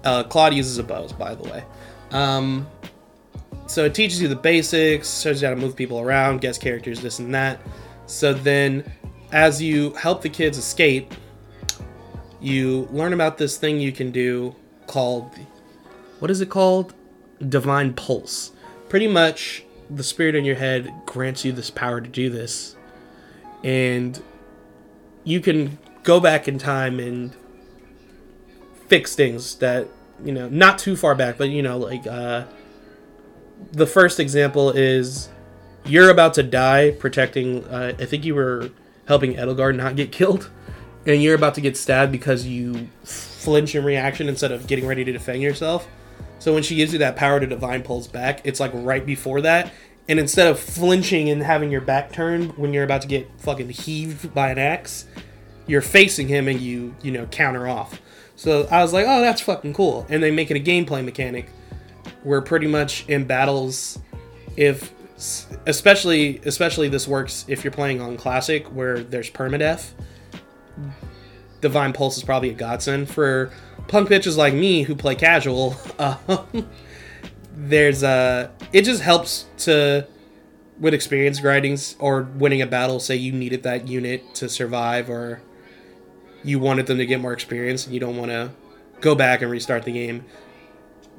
[0.04, 1.64] Uh, claude uses a bow by the way.
[2.10, 2.66] Um,
[3.66, 7.00] so it teaches you the basics shows you how to move people around guess characters
[7.00, 7.58] this and that.
[8.06, 8.84] So then
[9.32, 11.14] as you help the kids escape
[12.40, 14.54] you learn about this thing you can do
[14.86, 15.30] called
[16.20, 16.94] what is it called?
[17.48, 18.52] Divine pulse.
[18.88, 22.76] Pretty much the spirit in your head grants you this power to do this.
[23.62, 24.22] And
[25.24, 27.34] you can go back in time and
[28.88, 29.88] fix things that
[30.22, 32.44] you know not too far back but you know like uh
[33.72, 35.30] the first example is
[35.86, 38.70] you're about to die protecting uh, i think you were
[39.06, 40.50] helping edelgard not get killed.
[41.06, 45.04] And you're about to get stabbed because you flinch in reaction instead of getting ready
[45.04, 45.86] to defend yourself
[46.44, 49.40] so when she gives you that power to divine pulse back, it's like right before
[49.40, 49.72] that.
[50.10, 53.70] And instead of flinching and having your back turned when you're about to get fucking
[53.70, 55.06] heaved by an axe,
[55.66, 57.98] you're facing him and you, you know, counter off.
[58.36, 60.04] So I was like, oh, that's fucking cool.
[60.10, 61.48] And they make it a gameplay mechanic
[62.24, 63.98] where pretty much in battles,
[64.54, 64.92] if
[65.64, 69.92] especially especially this works if you're playing on classic where there's permadeath.
[71.62, 73.50] Divine Pulse is probably a godsend for
[73.88, 76.68] punk bitches like me who play casual, um,
[77.56, 80.06] there's a uh, it just helps to
[80.78, 83.00] with experience grindings or winning a battle.
[83.00, 85.42] Say you needed that unit to survive, or
[86.42, 88.50] you wanted them to get more experience, and you don't want to
[89.00, 90.24] go back and restart the game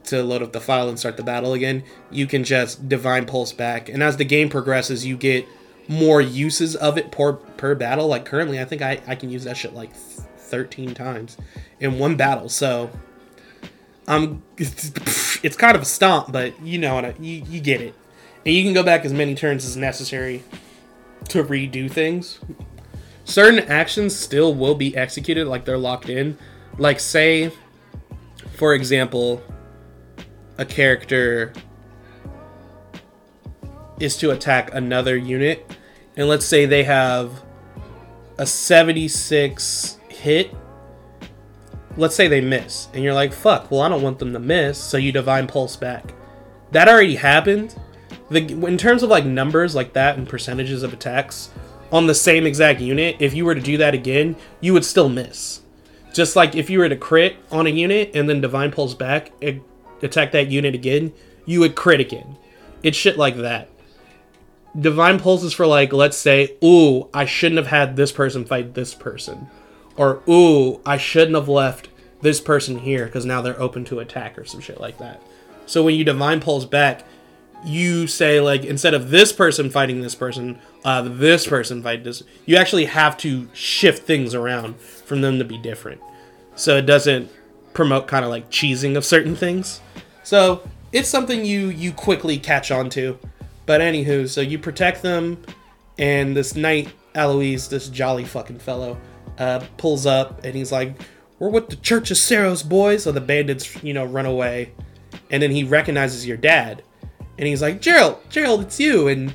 [0.05, 1.83] to load up the file and start the battle again.
[2.11, 5.47] You can just divine pulse back, and as the game progresses, you get
[5.87, 8.07] more uses of it per per battle.
[8.07, 9.91] Like currently, I think I I can use that shit like
[10.45, 11.37] 13 times
[11.79, 12.49] in one battle.
[12.49, 12.89] So
[14.07, 17.81] I'm um, it's kind of a stomp, but you know what I, you you get
[17.81, 17.93] it.
[18.45, 20.43] And you can go back as many turns as necessary
[21.29, 22.39] to redo things.
[23.23, 26.37] Certain actions still will be executed like they're locked in.
[26.77, 27.51] Like say
[28.55, 29.41] for example,
[30.57, 31.51] a character
[33.99, 35.77] is to attack another unit
[36.17, 37.43] and let's say they have
[38.37, 40.51] a 76 hit,
[41.97, 44.77] let's say they miss, and you're like, fuck, well, I don't want them to miss,
[44.81, 46.15] so you divine pulse back.
[46.71, 47.75] That already happened.
[48.31, 51.51] The, in terms of like numbers like that and percentages of attacks
[51.91, 55.09] on the same exact unit, if you were to do that again, you would still
[55.09, 55.61] miss.
[56.11, 59.31] Just like if you were to crit on a unit and then divine pulse back,
[60.01, 61.13] attack that unit again,
[61.45, 62.35] you would crit again.
[62.81, 63.69] It's shit like that.
[64.77, 68.73] Divine pulse is for like, let's say, ooh, I shouldn't have had this person fight
[68.73, 69.49] this person
[69.97, 71.89] or ooh, I shouldn't have left
[72.21, 75.21] this person here because now they're open to attack or some shit like that.
[75.65, 77.03] So when you divine pulse back,
[77.65, 82.23] you say like instead of this person fighting this person, uh, this person fight this.
[82.45, 86.01] You actually have to shift things around from them to be different,
[86.55, 87.31] so it doesn't
[87.73, 89.81] promote kind of like cheesing of certain things.
[90.23, 93.17] So it's something you you quickly catch on to.
[93.65, 95.43] But anywho, so you protect them,
[95.97, 98.97] and this knight Alois, this jolly fucking fellow,
[99.37, 100.95] uh, pulls up and he's like,
[101.39, 104.73] "We're with the Church of Seiros, boys." So the bandits, you know, run away,
[105.29, 106.83] and then he recognizes your dad,
[107.37, 109.33] and he's like, "Jeralt, Jeralt, it's you!" And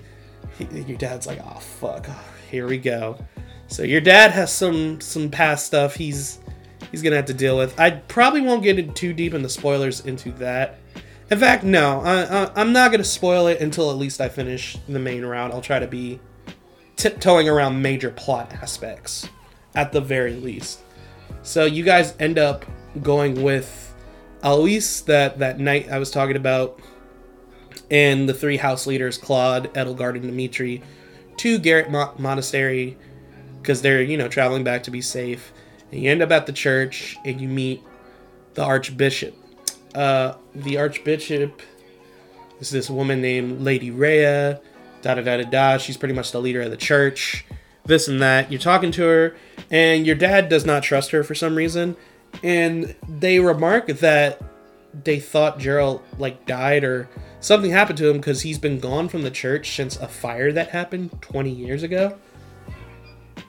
[0.59, 3.19] he, your dad's like, "Oh fuck, oh, here we go."
[3.69, 6.41] So your dad has some some past stuff he's
[6.91, 7.79] he's gonna have to deal with.
[7.79, 10.79] I probably won't get too deep in the spoilers into that.
[11.31, 14.99] In fact, no, I, am not gonna spoil it until at least I finish the
[14.99, 15.53] main route.
[15.53, 16.19] I'll try to be
[16.97, 19.29] tiptoeing around major plot aspects
[19.75, 20.81] at the very least.
[21.43, 22.65] So you guys end up
[23.03, 23.95] going with
[24.43, 26.81] Alois, that that night I was talking about,
[27.91, 30.83] and the three house leaders, Claude, Edelgard, and Dimitri,
[31.39, 32.97] to Garreg Mo- Monastery
[33.61, 35.53] because they're you know traveling back to be safe.
[35.93, 37.83] And you end up at the church and you meet
[38.55, 39.35] the Archbishop.
[39.95, 41.61] Uh, the Archbishop
[42.61, 44.61] is this woman named Lady Rhea.
[45.03, 45.79] Da da da da da.
[45.79, 47.45] She's pretty much the leader of the church.
[47.91, 48.53] This and that.
[48.53, 49.37] You're talking to her,
[49.69, 51.97] and your dad does not trust her for some reason.
[52.45, 54.41] And they remark that
[55.03, 57.09] they thought Jeralt like died or
[57.41, 60.69] something happened to him because he's been gone from the church since a fire that
[60.69, 62.17] happened 20 years ago.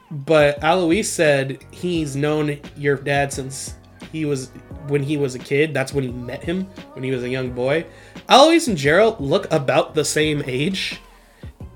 [0.10, 3.76] But Alois said he's known your dad since
[4.12, 4.50] he was
[4.88, 5.72] when he was a kid.
[5.72, 6.64] That's when he met him
[6.94, 7.86] when he was a young boy.
[8.28, 11.00] Alois and Jeralt look about the same age,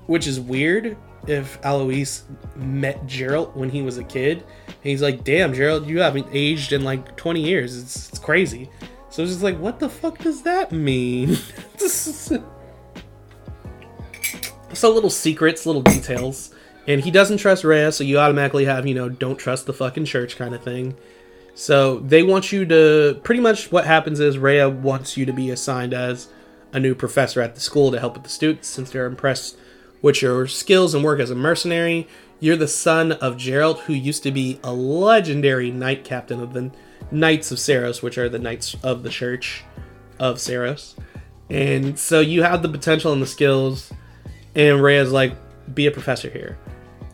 [0.06, 0.96] which is weird.
[1.26, 2.22] If Alois
[2.54, 6.72] met Jeralt when he was a kid, and he's like, "Damn, Jeralt, you haven't aged
[6.72, 7.76] in like 20 years.
[7.76, 8.70] It's, it's crazy."
[9.16, 11.36] So it's just like, what the fuck does that mean?
[11.78, 12.42] so
[14.82, 16.54] little secrets, little details.
[16.86, 20.04] And he doesn't trust Rhea, so you automatically have, you know, don't trust the fucking
[20.04, 20.98] church kind of thing.
[21.54, 25.48] So they want you to pretty much what happens is Rhea wants you to be
[25.50, 26.28] assigned as
[26.74, 29.56] a new professor at the school to help with the students since they're impressed
[30.06, 32.06] with your skills and work as a mercenary.
[32.38, 36.70] You're the son of Jeralt, who used to be a legendary knight captain of the
[37.10, 39.64] Knights of Seiros, which are the Knights of the Church
[40.20, 40.94] of Seiros.
[41.50, 43.92] And so you have the potential and the skills,
[44.54, 45.34] and Rhea's like,
[45.74, 46.56] be a professor here.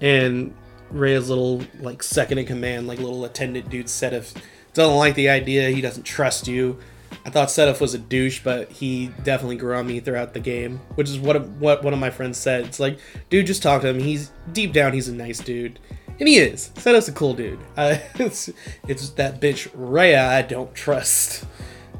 [0.02, 0.54] And
[0.90, 4.36] Rhea's little like second in command, like little attendant dude Seteth
[4.74, 6.78] doesn't like the idea, he doesn't trust you.
[7.24, 10.78] I thought Seteth was a douche, but he definitely grew on me throughout the game,
[10.94, 12.64] which is what what one of my friends said.
[12.66, 12.98] It's like,
[13.30, 13.98] dude, just talk to him.
[13.98, 15.78] He's deep down, he's a nice dude,
[16.18, 16.70] and he is.
[16.74, 17.60] Seteth's a cool dude.
[17.76, 18.50] Uh, it's
[18.88, 21.44] it's that bitch Rhea I don't trust.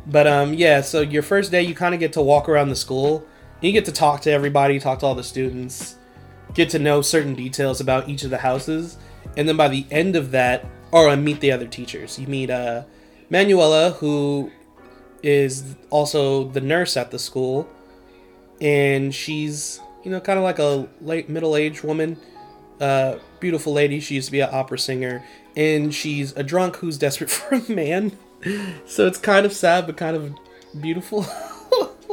[0.07, 0.81] But um, yeah.
[0.81, 3.27] So your first day, you kind of get to walk around the school.
[3.61, 5.97] You get to talk to everybody, talk to all the students,
[6.55, 8.97] get to know certain details about each of the houses,
[9.37, 12.19] and then by the end of that, or uh, meet the other teachers.
[12.19, 12.83] You meet uh,
[13.31, 14.51] Manuela, who
[15.23, 17.69] is also the nurse at the school,
[18.61, 22.17] and she's you know kind of like a late middle-aged woman,
[22.81, 24.01] uh, beautiful lady.
[24.01, 25.25] She used to be an opera singer,
[25.57, 28.17] and she's a drunk who's desperate for a man.
[28.87, 30.35] So it's kind of sad, but kind of
[30.81, 31.25] beautiful.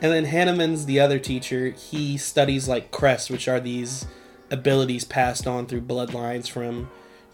[0.00, 1.70] and then Hanneman's the other teacher.
[1.70, 4.06] He studies like crests, which are these
[4.50, 6.90] abilities passed on through bloodlines from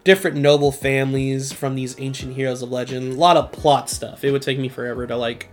[0.07, 3.13] different noble families from these ancient heroes of legend.
[3.13, 4.25] A lot of plot stuff.
[4.25, 5.51] It would take me forever to like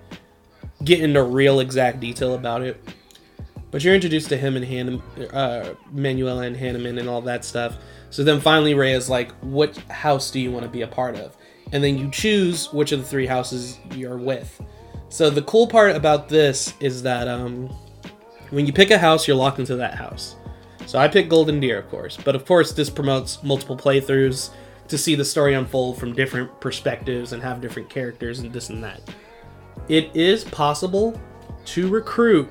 [0.83, 2.81] get into real exact detail about it.
[3.71, 7.77] But you're introduced to him and Han- uh, Manuela and Hanneman and all that stuff.
[8.11, 11.15] So then finally, Rhea is like, "What house do you want to be a part
[11.15, 11.35] of?"
[11.71, 14.61] And then you choose which of the three houses you're with.
[15.09, 17.69] So the cool part about this is that um,
[18.51, 20.35] when you pick a house, you're locked into that house.
[20.85, 24.51] So I picked Golden Deer, of course, but of course this promotes multiple playthroughs
[24.87, 28.83] to see the story unfold from different perspectives and have different characters and this and
[28.83, 29.01] that.
[29.89, 31.19] It is possible
[31.65, 32.49] to recruit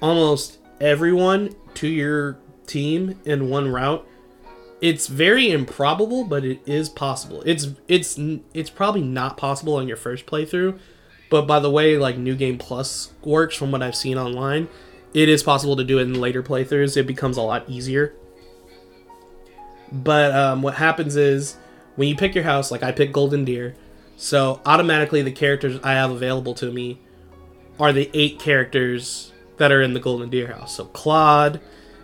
[0.00, 4.06] almost everyone to your team in one route.
[4.80, 7.42] It's very improbable, but it is possible.
[7.46, 8.18] It's it's
[8.52, 10.78] it's probably not possible on your first playthrough,
[11.30, 14.68] but by the way like New Game Plus works from what I've seen online,
[15.14, 16.96] it is possible to do it in later playthroughs.
[16.96, 18.14] It becomes a lot easier.
[19.90, 21.56] But um, what happens is
[21.96, 23.74] when you pick your house, like I pick Golden Deer,
[24.16, 26.98] so automatically the characters I have available to me
[27.78, 30.76] are the eight characters that are in the Golden Deer house.
[30.76, 31.60] So Claude,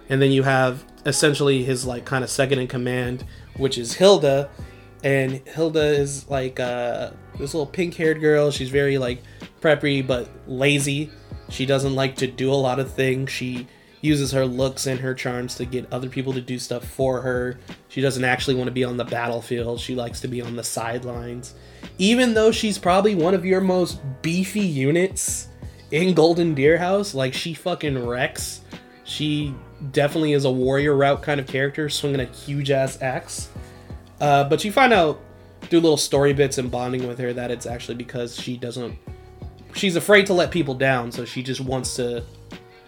[0.08, 3.24] and then you have essentially his like kind of second in command,
[3.56, 4.50] which is Hilda,
[5.02, 8.50] and Hilda is like uh, this little pink haired girl.
[8.50, 9.22] She's very like
[9.60, 11.10] preppy but lazy.
[11.48, 13.30] She doesn't like to do a lot of things.
[13.30, 13.66] She
[14.00, 17.58] uses her looks and her charms to get other people to do stuff for her.
[17.88, 19.80] She doesn't actually want to be on the battlefield.
[19.80, 21.54] She likes to be on the sidelines.
[21.98, 25.48] Even though she's probably one of your most beefy units
[25.90, 28.60] in Golden Deer House, like she fucking wrecks.
[29.04, 29.54] She
[29.92, 33.48] definitely is a warrior route kind of character, swinging a huge ass axe.
[34.20, 35.20] Uh, but you find out
[35.62, 38.96] through little story bits and bonding with her that it's actually because she doesn't
[39.74, 42.24] she's afraid to let people down, so she just wants to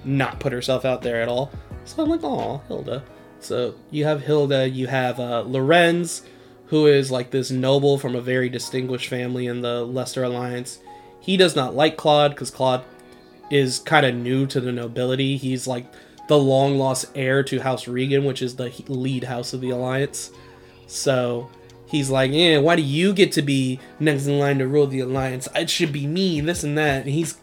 [0.05, 1.51] not put herself out there at all.
[1.85, 3.05] So I'm like, oh, Hilda.
[3.41, 6.23] So you have Hilda, you have uh, Lorenz,
[6.67, 10.79] who is like this noble from a very distinguished family in the Leicester Alliance.
[11.21, 12.85] He does not like Claude because Claude
[13.51, 15.37] is kind of new to the nobility.
[15.37, 15.87] He's like
[16.29, 20.31] the long lost heir to House Riegan, which is the lead house of the Alliance.
[20.87, 21.51] So
[21.91, 25.01] he's like, yeah, why do you get to be next in line to rule the
[25.01, 25.49] alliance?
[25.55, 27.03] It should be me, this and that.
[27.03, 27.37] And he's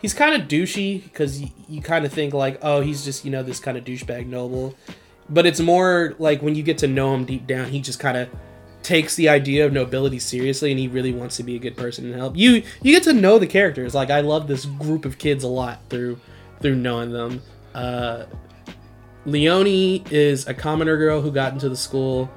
[0.00, 3.30] he's kind of douchey because you, you kind of think like, oh, he's just you
[3.30, 4.76] know this kind of douchebag noble,
[5.28, 8.16] but it's more like when you get to know him deep down, he just kind
[8.16, 8.28] of
[8.82, 12.04] takes the idea of nobility seriously and he really wants to be a good person
[12.04, 12.36] and help.
[12.36, 13.94] You you get to know the characters.
[13.94, 16.20] Like i love this group of kids a lot through
[16.60, 17.42] through knowing them.
[17.74, 18.26] Uh,
[19.26, 22.30] Leonie is a commoner girl who got into the school,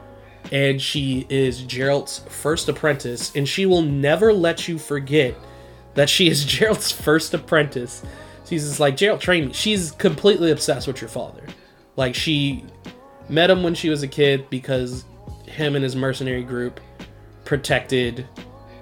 [0.52, 5.36] and she is Jeralt's first apprentice, and she will never let you forget
[5.95, 8.04] that she is Jeralt's first apprentice.
[8.45, 9.54] She's just like, Jeralt trained me.
[9.54, 11.43] She's completely obsessed with your father.
[11.95, 12.64] Like, she
[13.28, 15.04] met him when she was a kid because
[15.45, 16.80] him and his mercenary group
[17.43, 18.28] protected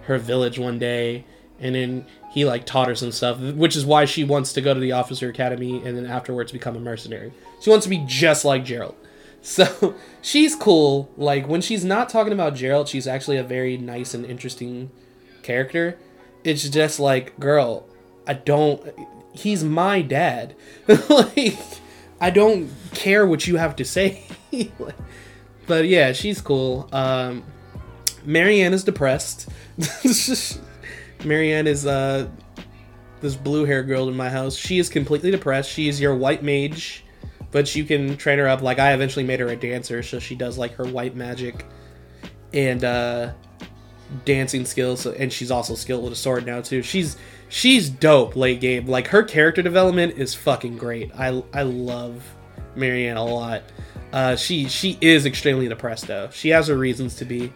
[0.04, 1.26] her village one day,
[1.60, 4.74] and then he like taught her some stuff, which is why she wants to go
[4.74, 7.32] to the officer academy and then afterwards become a mercenary.
[7.62, 8.96] She wants to be just like Jeralt.
[9.46, 9.94] So
[10.24, 11.10] she's cool.
[11.16, 14.90] Like when she's not talking about Jeralt, she's actually a very nice and interesting
[15.44, 15.98] character.
[16.44, 17.86] It's just like, girl,
[18.28, 18.84] I don't.
[19.34, 20.56] He's my dad.
[21.10, 21.58] like,
[22.20, 24.24] I don't care what you have to say.
[25.68, 26.90] but yeah, she's cool.
[26.92, 27.44] Um,
[28.26, 29.48] Marianne is depressed.
[31.24, 32.28] Marianne is uh,
[33.22, 34.56] this blue hair girl in my house.
[34.56, 35.70] She is completely depressed.
[35.70, 37.05] She is your white mage
[37.56, 38.62] but you can train her up.
[38.62, 41.66] Like I eventually made her a dancer, so she does like her white magic
[42.54, 43.32] and uh,
[44.26, 46.82] dancing skills, and she's also skilled with a sword now too.
[46.82, 47.16] She's
[47.48, 48.88] she's dope late game.
[48.88, 51.14] Like her character development is fucking great.
[51.18, 52.26] I I love
[52.76, 53.64] Marianne a lot.
[54.12, 56.30] Uh, she she is extremely depressed though.
[56.34, 57.54] She has her reasons to be,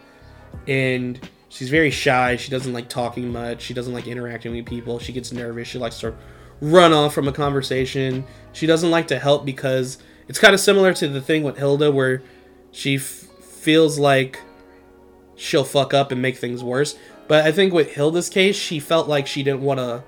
[0.66, 1.20] and
[1.50, 2.38] she's very shy.
[2.38, 3.64] She doesn't like talking much.
[3.64, 4.98] She doesn't like interacting with people.
[5.00, 5.68] She gets nervous.
[5.68, 6.16] She likes to
[6.62, 8.26] run off from a conversation.
[8.54, 9.98] She doesn't like to help because
[10.28, 12.22] it's kind of similar to the thing with Hilda where
[12.72, 14.40] she f- feels like
[15.36, 16.98] she'll fuck up and make things worse.
[17.28, 20.04] But I think with Hilda's case, she felt like she didn't want to,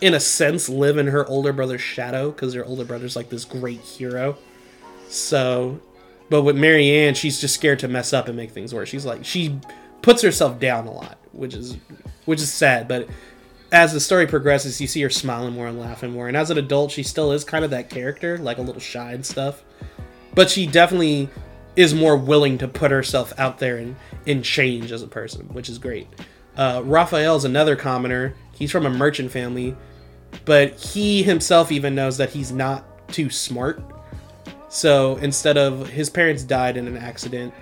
[0.00, 3.44] in a sense, live in her older brother's shadow because her older brother's like this
[3.44, 4.36] great hero.
[5.08, 5.80] So,
[6.30, 8.88] but with Marianne, she's just scared to mess up and make things worse.
[8.88, 9.60] She's like she
[10.02, 11.76] puts herself down a lot, which is
[12.24, 12.88] which is sad.
[12.88, 13.08] But
[13.74, 16.28] as the story progresses, you see her smiling more and laughing more.
[16.28, 19.12] And as an adult, she still is kind of that character, like a little shy
[19.12, 19.64] and stuff.
[20.32, 21.28] But she definitely
[21.74, 23.96] is more willing to put herself out there and,
[24.28, 26.06] and change as a person, which is great.
[26.56, 28.36] Uh, Raphael's another commoner.
[28.52, 29.76] He's from a merchant family,
[30.44, 33.82] but he himself even knows that he's not too smart.
[34.68, 37.52] So instead of his parents died in an accident,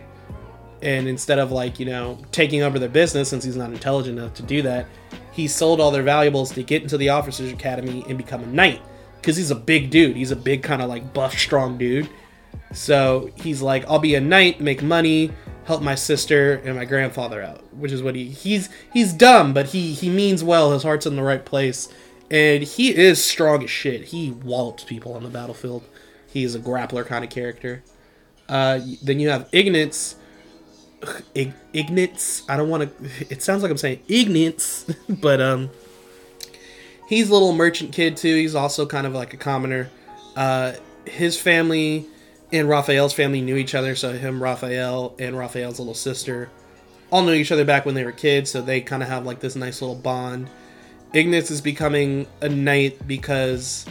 [0.83, 4.35] and instead of like you know taking over their business since he's not intelligent enough
[4.35, 4.87] to do that
[5.33, 8.81] he sold all their valuables to get into the officers academy and become a knight.
[9.21, 10.17] Because he's a big dude.
[10.17, 12.09] He's a big kind of like buff strong dude.
[12.73, 15.31] So he's like i'll be a knight make money
[15.65, 17.63] help my sister and my grandfather out.
[17.75, 20.73] Which is what he he's he's dumb but he he means well.
[20.73, 21.89] His heart's in the right place.
[22.31, 24.07] And he is strong as shit.
[24.07, 25.83] He wallops people on the battlefield.
[26.27, 27.83] He's a grappler kind of character.
[28.49, 29.51] Uh, then you have
[31.35, 32.49] Ignatz.
[32.49, 33.11] I don't want to.
[33.31, 35.71] It sounds like I'm saying Ignatz, but um,
[37.09, 38.35] he's a little merchant kid too.
[38.35, 39.91] He's also kind of like a commoner.
[40.37, 40.73] Uh,
[41.05, 42.07] his family
[42.53, 46.51] and Raphael's family knew each other, so him, Raphael, and Raphael's little sister
[47.13, 49.39] all knew each other back when they were kids, so they kind of have like
[49.39, 50.49] this nice little bond.
[51.13, 53.85] Ignatz is becoming a knight because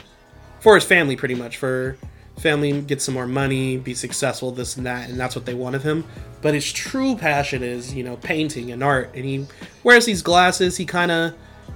[0.59, 1.97] for his family, pretty much for
[2.42, 5.76] family, get some more money, be successful, this and that, and that's what they want
[5.76, 6.04] of him.
[6.42, 9.12] But his true passion is, you know, painting and art.
[9.14, 9.46] And he
[9.84, 10.76] wears these glasses.
[10.78, 11.34] He kind of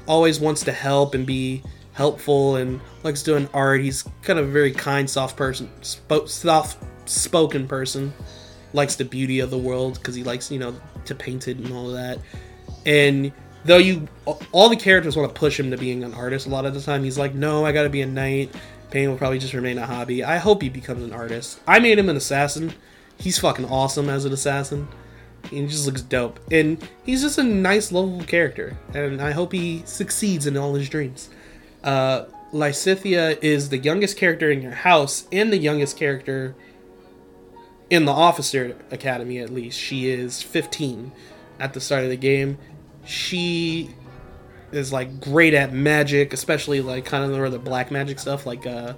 [0.07, 1.63] always wants to help and be
[1.93, 3.81] helpful and likes doing art.
[3.81, 8.13] He's kind of a very kind, soft person, sp- soft spoken person.
[8.73, 10.75] Likes the beauty of the world because he likes, you know,
[11.05, 12.19] to paint it and all of that.
[12.85, 13.31] And
[13.63, 14.07] though you,
[14.51, 16.81] all the characters want to push him to being an artist a lot of the
[16.81, 18.53] time, he's like, no, I got to be a knight.
[18.91, 20.23] Pain will probably just remain a hobby.
[20.23, 21.59] I hope he becomes an artist.
[21.67, 22.73] I made him an assassin.
[23.17, 24.87] He's fucking awesome as an assassin.
[25.49, 26.39] He just looks dope.
[26.51, 28.77] And he's just a nice, lovable character.
[28.93, 31.29] And I hope he succeeds in all his dreams.
[31.83, 36.55] Uh, Lysithea is the youngest character in your house and the youngest character
[37.89, 41.11] in the officer academy at least she is 15
[41.59, 42.57] at the start of the game
[43.05, 43.93] she
[44.75, 48.93] is like great at magic, especially like kind of the black magic stuff, like uh,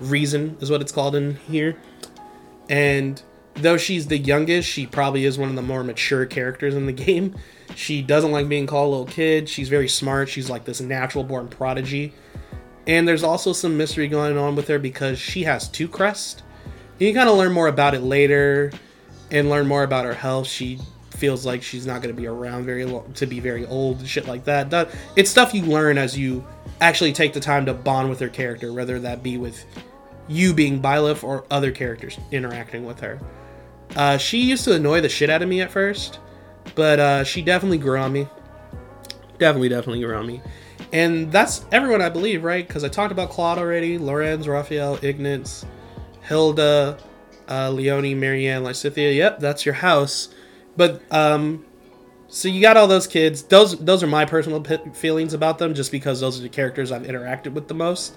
[0.00, 1.76] reason is what it's called in here.
[2.68, 3.20] And
[3.54, 6.92] though she's the youngest, she probably is one of the more mature characters in the
[7.04, 7.36] game.
[7.74, 9.48] She doesn't like being called a little kid.
[9.48, 10.28] She's very smart.
[10.28, 12.14] She's like this natural born prodigy.
[12.86, 16.42] And there's also some mystery going on with her because she has two crests.
[16.98, 18.72] You kind of learn more about it later
[19.30, 20.46] and learn more about her health.
[20.46, 20.78] She
[21.18, 24.08] feels like she's not going to be around very long to be very old and
[24.08, 24.70] shit like that.
[24.70, 26.44] that it's stuff you learn as you
[26.80, 29.64] actually take the time to bond with her character whether that be with
[30.28, 33.20] you being Byleth or other characters interacting with her
[33.96, 36.20] uh, she used to annoy the shit out of me at first
[36.74, 38.28] but uh, she definitely grew on me
[39.38, 40.40] definitely definitely grew on me
[40.92, 42.66] And that's everyone, I believe, right?
[42.66, 45.66] Because I talked about Claude already, Lorenz, Raphael, Ignatz,
[46.22, 46.98] Hilda,
[47.48, 49.14] uh, Leonie, Marianne, Lysithea.
[49.14, 50.28] Yep, that's your house.
[50.78, 51.66] But um,
[52.28, 53.42] so you got all those kids.
[53.42, 56.92] Those those are my personal p- feelings about them, just because those are the characters
[56.92, 58.16] I've interacted with the most.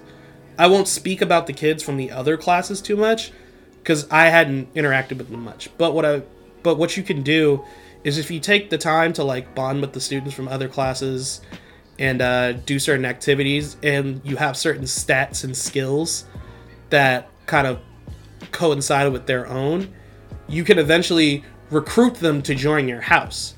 [0.56, 3.32] I won't speak about the kids from the other classes too much
[3.78, 5.76] because I hadn't interacted with them much.
[5.76, 6.22] But what I
[6.62, 7.64] but what you can do
[8.04, 11.40] is if you take the time to like bond with the students from other classes
[11.98, 16.26] and uh, do certain activities, and you have certain stats and skills
[16.90, 17.80] that kind of
[18.52, 19.92] coincide with their own,
[20.48, 23.54] you can eventually recruit them to join your house.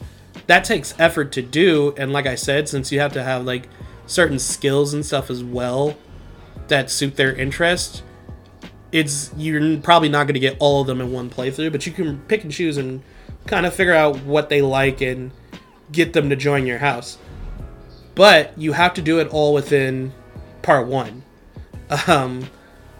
[0.46, 3.68] That takes effort to do, and like I said, since you have to have like
[4.06, 5.96] certain skills and stuff as well
[6.68, 8.02] that suit their interest,
[8.92, 11.92] it's you're probably not going to get all of them in one playthrough, but you
[11.92, 13.02] can pick and choose and
[13.46, 15.32] kind of figure out what they like and
[15.90, 17.18] get them to join your house.
[18.14, 20.12] But you have to do it all within
[20.62, 21.22] part one.
[22.08, 22.48] Um,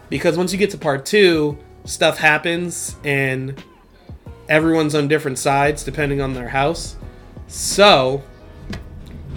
[0.09, 3.61] because once you get to part two, stuff happens and
[4.47, 6.95] everyone's on different sides depending on their house.
[7.47, 8.23] So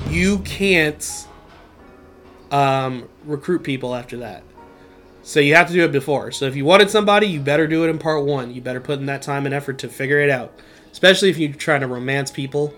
[0.08, 1.26] you can't
[2.50, 4.42] um, recruit people after that.
[5.22, 6.32] So you have to do it before.
[6.32, 8.54] So if you wanted somebody, you better do it in part one.
[8.54, 10.58] You better put in that time and effort to figure it out.
[10.90, 12.72] Especially if you're trying to romance people,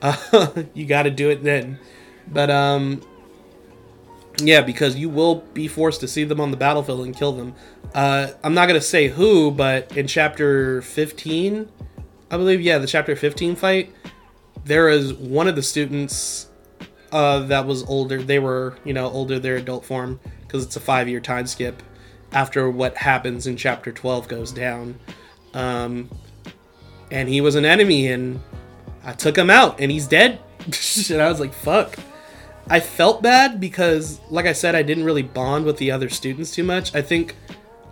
[0.00, 1.78] uh, you got to do it then.
[2.26, 3.02] But um,
[4.38, 7.54] yeah, because you will be forced to see them on the battlefield and kill them.
[7.94, 11.68] Uh, I'm not gonna say who, but in chapter 15,
[12.30, 13.94] I believe, yeah, the chapter 15 fight,
[14.64, 16.48] there is one of the students
[17.10, 18.22] uh, that was older.
[18.22, 21.82] They were, you know, older their adult form because it's a five year time skip
[22.32, 24.98] after what happens in chapter 12 goes down.
[25.54, 26.08] Um,
[27.10, 28.40] and he was an enemy, and
[29.04, 30.40] I took him out, and he's dead.
[31.10, 31.98] and I was like, fuck.
[32.68, 36.52] I felt bad because, like I said, I didn't really bond with the other students
[36.52, 36.94] too much.
[36.94, 37.36] I think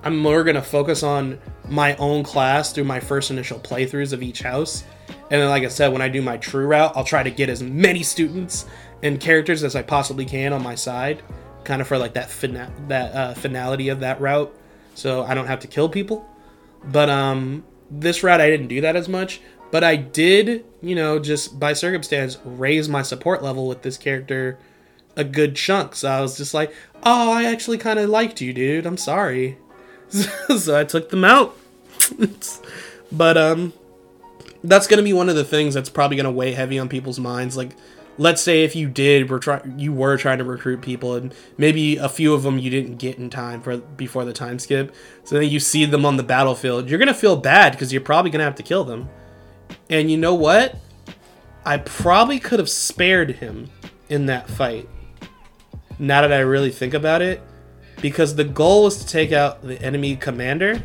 [0.03, 1.39] I'm more to focus on
[1.69, 4.85] my own class through my first initial playthroughs of each house.
[5.31, 7.49] And then, like I said, when I do my true route, I'll try to get
[7.49, 8.67] as many students
[9.03, 11.23] and characters as I possibly can on my side,
[11.65, 14.55] kind of for like that fina- that uh, finality of that route,
[14.95, 16.29] so I don't have to kill people.
[16.85, 19.41] But um, this route I didn't do that as much,
[19.71, 24.59] but I did, you know, just by circumstance raise my support level with this character
[25.17, 25.95] a good chunk.
[25.95, 28.87] So I was just like, oh, I actually kind of liked you, dude.
[28.87, 29.59] I'm sorry.
[30.09, 31.57] so I took them out.
[33.13, 33.73] but um,
[34.65, 37.57] that's gonna be one of the things that's probably gonna weigh heavy on people's minds.
[37.57, 37.77] Like,
[38.19, 41.97] let's say if you did, were try- you were trying to recruit people, and maybe
[41.97, 44.95] a few of them you didn't get in time for before the time skip.
[45.25, 48.31] So then you see them on the battlefield, you're gonna feel bad because you're probably
[48.31, 49.09] gonna have to kill them.
[49.89, 50.77] And you know what?
[51.65, 53.71] I probably could have spared him
[54.09, 54.89] in that fight.
[55.99, 57.43] Now that I really think about it,
[58.01, 60.83] because the goal was to take out the enemy commander.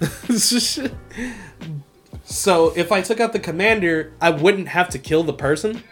[2.24, 5.82] so if I took out the commander, I wouldn't have to kill the person.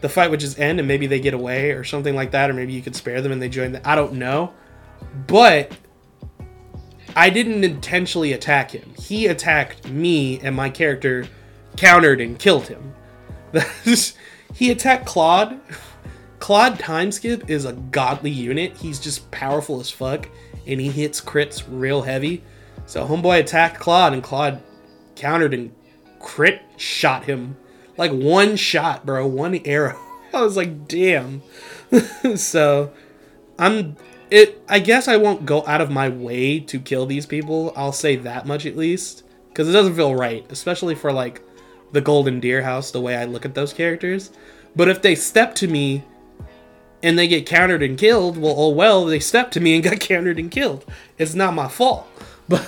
[0.00, 2.54] The fight would just end and maybe they get away or something like that, or
[2.54, 3.88] maybe you could spare them and they join the.
[3.88, 4.52] I don't know.
[5.26, 5.72] But
[7.18, 8.94] I didn't intentionally attack him.
[8.96, 11.26] He attacked me, and my character
[11.76, 12.94] countered and killed him.
[14.54, 15.58] he attacked Claude.
[16.38, 18.76] Claude Timeskip is a godly unit.
[18.76, 20.28] He's just powerful as fuck,
[20.64, 22.44] and he hits crits real heavy.
[22.86, 24.62] So Homeboy attacked Claude, and Claude
[25.16, 25.74] countered and
[26.20, 27.56] crit shot him.
[27.96, 29.26] Like one shot, bro.
[29.26, 29.98] One arrow.
[30.32, 31.42] I was like, damn.
[32.36, 32.92] so
[33.58, 33.96] I'm
[34.30, 37.72] it I guess I won't go out of my way to kill these people.
[37.76, 39.24] I'll say that much at least.
[39.48, 41.42] Because it doesn't feel right, especially for like
[41.92, 44.30] the Golden Deer House, the way I look at those characters.
[44.76, 46.04] But if they step to me
[47.02, 50.00] and they get countered and killed, well, oh well, they stepped to me and got
[50.00, 50.84] countered and killed.
[51.18, 52.06] It's not my fault.
[52.48, 52.66] But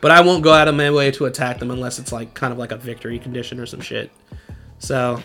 [0.00, 2.52] but I won't go out of my way to attack them unless it's like kind
[2.52, 4.10] of like a victory condition or some shit.
[4.78, 5.22] So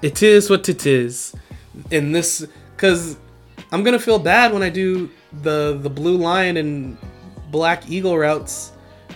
[0.00, 1.34] it is what it is.
[1.90, 3.16] In this, because
[3.72, 5.10] I'm gonna feel bad when I do
[5.42, 6.98] the the blue lion and
[7.50, 8.72] black eagle routes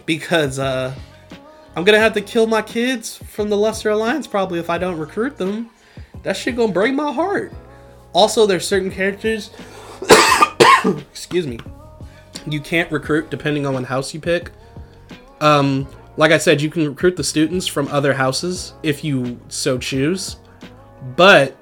[0.07, 0.95] because uh,
[1.77, 4.99] I'm gonna have to kill my kids from the Leicester Alliance probably if I don't
[4.99, 5.71] recruit them.
[6.23, 7.53] That shit gonna break my heart.
[8.15, 9.51] Also, there's certain characters.
[11.11, 11.61] excuse me.
[12.47, 14.53] You can't recruit depending on what house you pick.
[15.43, 19.77] Um, like I said, you can recruit the students from other houses if you so
[19.77, 20.37] choose.
[21.15, 21.57] But,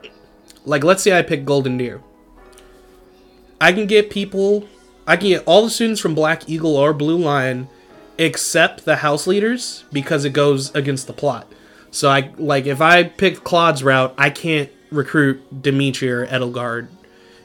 [0.65, 2.01] like, let's say I pick Golden Deer.
[3.61, 4.67] I can get people,
[5.07, 7.69] I can get all the students from Black Eagle or Blue Lion,
[8.19, 11.51] except the house leaders because it goes against the plot.
[11.91, 16.89] So I like if I pick Claude's route, I can't recruit Dimitri or Edelgard.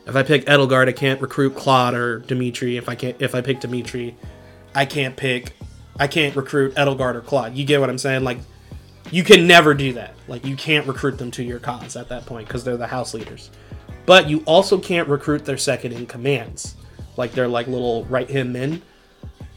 [0.07, 2.77] If I pick Edelgard, I can't recruit Claude or Dimitri.
[2.77, 4.15] If I can't, if I pick Dimitri,
[4.73, 5.53] I can't pick,
[5.99, 7.55] I can't recruit Edelgard or Claude.
[7.55, 8.23] You get what I'm saying?
[8.23, 8.39] Like,
[9.11, 10.15] you can never do that.
[10.27, 13.13] Like, you can't recruit them to your cause at that point because they're the house
[13.13, 13.51] leaders.
[14.09, 16.73] But you also can't recruit their second in commands,
[17.15, 18.81] like they're like little right hand men.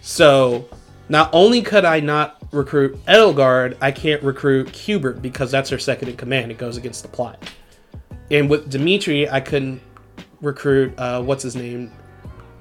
[0.03, 0.69] So
[1.09, 6.11] not only could I not recruit Edelgard, I can't recruit Hubert because that's her second
[6.11, 6.51] in command.
[6.51, 7.43] It goes against the plot.
[8.31, 9.81] And with Dimitri, I couldn't
[10.43, 11.91] recruit uh, what's his name,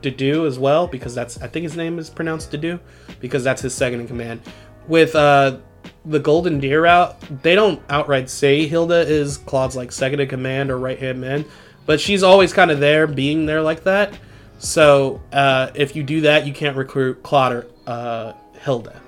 [0.01, 2.79] Dedue as well because that's I think his name is pronounced Dedue
[3.19, 4.39] because that's his second in command.
[4.87, 5.57] With uh,
[6.05, 10.71] the Golden Deer route, they don't outright say Hilda is Claude's like second in command
[10.71, 11.43] or right hand man,
[11.85, 14.17] but she's always kind of there, being there like that.
[14.59, 19.01] So uh, if you do that, you can't recruit Claude or uh, Hilda.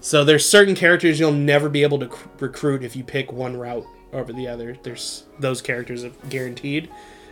[0.00, 3.56] So there's certain characters you'll never be able to c- recruit if you pick one
[3.56, 4.76] route over the other.
[4.82, 6.90] There's those characters are guaranteed,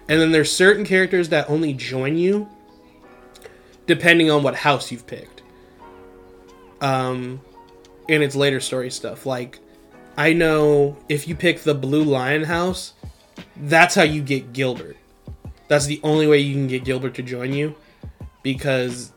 [0.08, 2.48] and then there's certain characters that only join you
[3.86, 5.42] depending on what house you've picked.
[6.80, 7.40] Um,
[8.08, 9.58] and its later story stuff, like
[10.16, 12.94] I know if you pick the Blue Lion house,
[13.56, 14.96] that's how you get Gilbert.
[15.68, 17.74] That's the only way you can get Gilbert to join you
[18.42, 19.12] because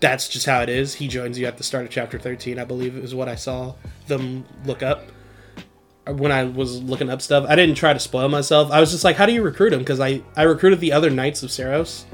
[0.00, 0.94] that's just how it is.
[0.94, 3.74] He joins you at the start of chapter 13, I believe is what I saw
[4.06, 5.04] them look up
[6.06, 7.46] when I was looking up stuff.
[7.48, 8.70] I didn't try to spoil myself.
[8.70, 9.78] I was just like, how do you recruit him?
[9.78, 12.04] Because I, I recruited the other Knights of Seiros.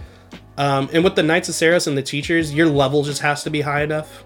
[0.57, 3.51] Um, and with the Knights of Seiros and the teachers, your level just has to
[3.51, 4.25] be high enough.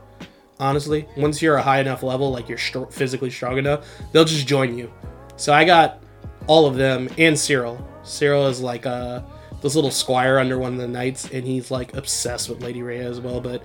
[0.60, 4.76] Honestly, once you're a high enough level, like you're physically strong enough, they'll just join
[4.76, 4.92] you.
[5.36, 6.03] So I got
[6.46, 7.86] all of them and Cyril.
[8.02, 9.22] Cyril is like uh
[9.62, 13.08] this little squire under one of the knights, and he's like obsessed with Lady Rhea
[13.08, 13.40] as well.
[13.40, 13.62] But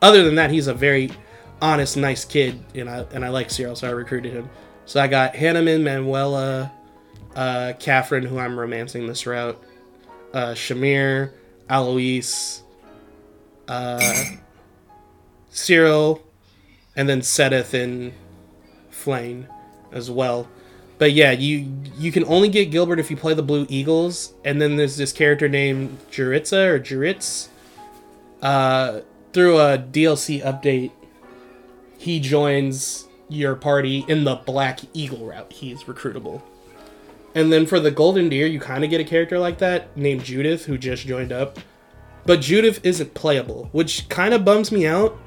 [0.00, 1.10] other than that, he's a very
[1.60, 4.48] honest, nice kid, and I and I like Cyril, so I recruited him.
[4.86, 6.72] So I got Hanneman, Manuela,
[7.34, 9.62] uh, Catherine, who I'm romancing this route,
[10.32, 11.32] uh, Shamir,
[11.68, 12.62] Alois,
[13.68, 14.24] uh,
[15.50, 16.22] Cyril,
[16.94, 18.12] and then Seteth and
[18.90, 19.48] Flayn
[19.92, 20.48] as well.
[20.98, 24.60] But yeah, you you can only get Gilbert if you play the Blue Eagles, and
[24.60, 27.48] then there's this character named Jeritza or Juritz.
[28.40, 29.00] Uh,
[29.32, 30.92] through a DLC update,
[31.98, 35.52] he joins your party in the Black Eagle route.
[35.52, 36.42] He's recruitable.
[37.34, 40.24] And then for the Golden Deer, you kind of get a character like that named
[40.24, 41.58] Judith, who just joined up.
[42.24, 45.18] But Judith isn't playable, which kind of bums me out.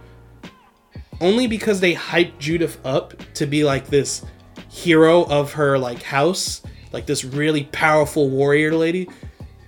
[1.21, 4.25] Only because they hyped Judith up to be like this
[4.69, 9.09] hero of her like house, like this really powerful warrior lady.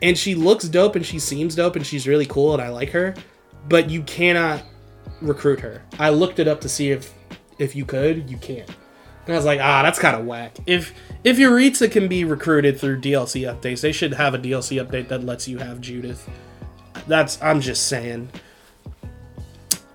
[0.02, 2.90] And she looks dope and she seems dope and she's really cool and I like
[2.90, 3.14] her,
[3.68, 4.64] but you cannot
[5.22, 5.84] recruit her.
[6.00, 7.14] I looked it up to see if
[7.60, 8.70] if you could, you can't.
[9.26, 10.58] And I was like, ah, that's kind of whack.
[10.66, 15.10] If if Yuritsa can be recruited through DLC updates, they should have a DLC update
[15.10, 16.28] that lets you have Judith.
[17.08, 18.30] That's I'm just saying.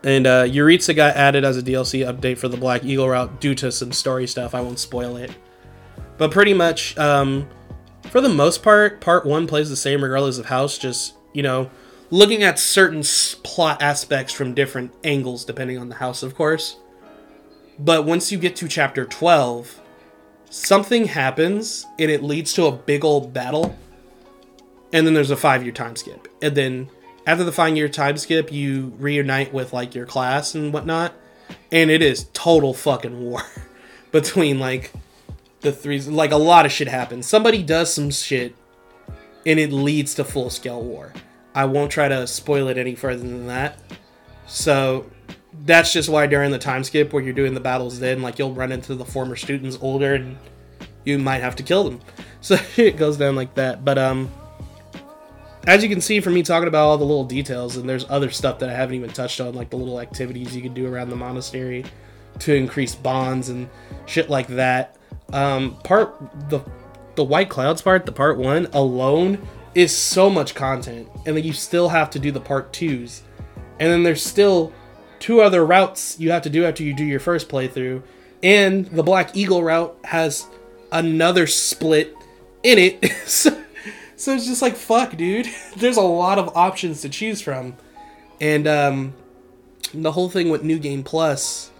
[0.06, 3.72] And uh, got added as a DLC update for the Black Eagle route due to
[3.72, 4.54] some story stuff.
[4.54, 5.32] I won't spoil it.
[6.16, 7.48] But pretty much, um,
[8.04, 10.78] for the most part, part one plays the same regardless of house.
[10.78, 11.70] Just you know,
[12.08, 13.02] looking at certain
[13.42, 16.76] plot aspects from different angles depending on the house, of course.
[17.78, 19.82] But once you get to chapter 12,
[20.48, 23.76] something happens and it leads to a big old battle.
[24.94, 26.26] And then there's a five year time skip.
[26.40, 26.88] And then
[27.26, 31.12] after the five year time skip, you reunite with like your class and whatnot.
[31.70, 33.42] And it is total fucking war
[34.12, 34.92] between like
[35.60, 36.00] the three.
[36.00, 37.26] Like a lot of shit happens.
[37.26, 38.54] Somebody does some shit
[39.44, 41.12] and it leads to full scale war.
[41.54, 43.78] I won't try to spoil it any further than that.
[44.46, 45.06] So
[45.64, 48.52] that's just why during the time skip where you're doing the battles then like you'll
[48.52, 50.36] run into the former students older and
[51.04, 52.00] you might have to kill them
[52.40, 54.30] so it goes down like that but um
[55.66, 58.30] as you can see from me talking about all the little details and there's other
[58.30, 61.10] stuff that i haven't even touched on like the little activities you can do around
[61.10, 61.84] the monastery
[62.40, 63.68] to increase bonds and
[64.06, 64.96] shit like that.
[65.32, 66.16] Um part
[66.48, 66.60] the
[67.14, 71.52] the white clouds part the part one alone is so much content and then you
[71.52, 73.22] still have to do the part twos.
[73.78, 74.72] And then there's still
[75.18, 78.02] two other routes you have to do after you do your first playthrough
[78.42, 80.46] and the black eagle route has
[80.92, 82.14] another split
[82.62, 83.12] in it.
[83.26, 83.60] So,
[84.16, 85.46] so it's just like fuck dude.
[85.76, 87.76] There's a lot of options to choose from.
[88.40, 89.14] And um
[89.94, 91.70] the whole thing with new game plus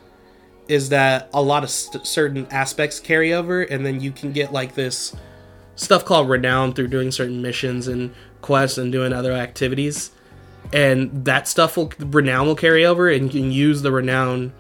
[0.68, 4.52] is that a lot of st- certain aspects carry over and then you can get
[4.52, 5.14] like this
[5.76, 10.10] stuff called renown through doing certain missions and quests and doing other activities.
[10.72, 14.52] And that stuff will renown will carry over and you can use the renown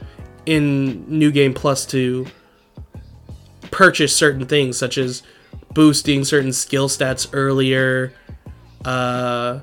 [0.44, 2.26] in new game plus to
[3.70, 5.22] purchase certain things such as
[5.74, 8.12] boosting certain skill stats earlier,
[8.84, 9.60] uh,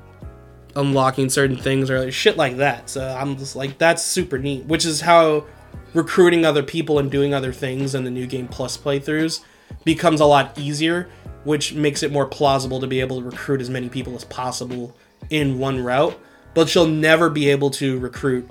[0.76, 2.90] unlocking certain things earlier, shit like that.
[2.90, 5.44] So I'm just like, that's super neat, which is how
[5.92, 9.40] recruiting other people and doing other things in the new game plus playthroughs
[9.84, 11.08] becomes a lot easier,
[11.44, 14.94] which makes it more plausible to be able to recruit as many people as possible
[15.30, 16.18] in one route.
[16.54, 18.48] But you'll never be able to recruit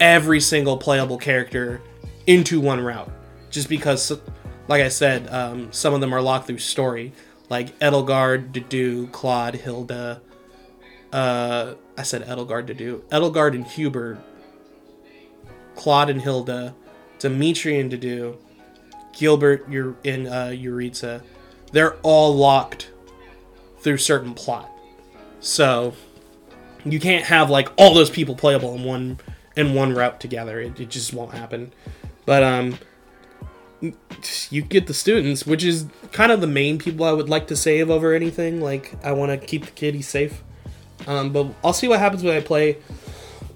[0.00, 1.80] every single playable character
[2.26, 3.10] into one route,
[3.50, 4.12] just because,
[4.68, 7.12] like I said, um, some of them are locked through story,
[7.48, 10.20] like Edelgard, Dedue, Claude, Hilda.
[11.12, 14.18] Uh, I said Edelgard, Dedue, Edelgard and Hubert
[15.74, 16.74] Claude and Hilda,
[17.18, 18.36] Dimitri and Dedue,
[19.12, 21.22] Gilbert you're in uh, Euritza,
[21.72, 22.90] they're all locked
[23.78, 24.70] through certain plot.
[25.40, 25.94] So
[26.84, 29.18] you can't have like all those people playable in one
[29.56, 30.60] in one route together.
[30.60, 31.72] It, it just won't happen.
[32.26, 32.78] But um
[34.50, 37.56] you get the students, which is kind of the main people I would like to
[37.56, 38.60] save over anything.
[38.60, 40.42] Like I want to keep the kiddies safe.
[41.06, 42.78] Um, but I'll see what happens when I play.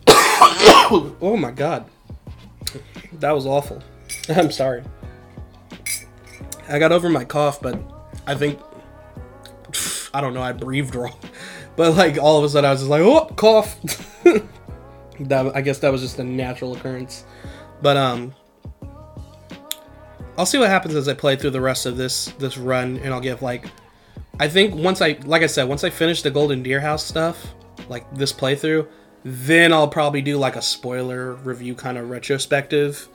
[0.09, 1.89] oh my god.
[3.20, 3.82] That was awful.
[4.28, 4.82] I'm sorry.
[6.69, 7.78] I got over my cough, but
[8.27, 8.59] I think
[10.15, 10.43] I don't know.
[10.43, 11.19] I breathed wrong,
[11.77, 13.77] but like all of a sudden I was just like, oh, cough.
[15.20, 17.24] that I guess that was just a natural occurrence,
[17.81, 18.35] but um,
[20.38, 23.12] I'll see what happens as I play through the rest of this this run, and
[23.12, 23.70] I'll give like,
[24.38, 27.54] I think once I like I said once I finish the Golden Deer House stuff,
[27.88, 28.86] like this playthrough,
[29.24, 33.08] then I'll probably do like a spoiler review kind of retrospective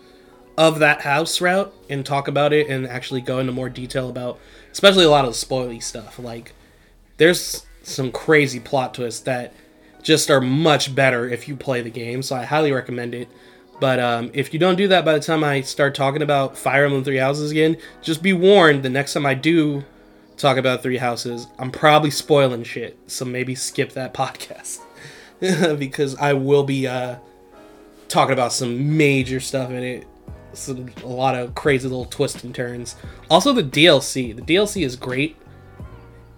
[0.58, 4.38] of that house route and talk about it and actually go into more detail about
[4.72, 6.20] especially a lot of the spoily stuff.
[6.20, 6.54] Like
[7.18, 9.54] there's some crazy plot twists that
[10.02, 13.30] just are much better if you play the game, so I highly recommend it.
[13.82, 16.86] But um, if you don't do that by the time I start talking about Fire
[16.86, 19.84] Emblem Three Houses again, just be warned the next time I do
[20.38, 22.96] talk about Three Houses, I'm probably spoiling shit.
[23.08, 24.82] So maybe skip that podcast.
[25.80, 27.16] because I will be uh,
[28.08, 30.08] talking about some major stuff in it.
[30.54, 32.96] Some a lot of crazy little twists and turns.
[33.32, 34.36] Also, the DLC.
[34.36, 35.38] The DLC is great,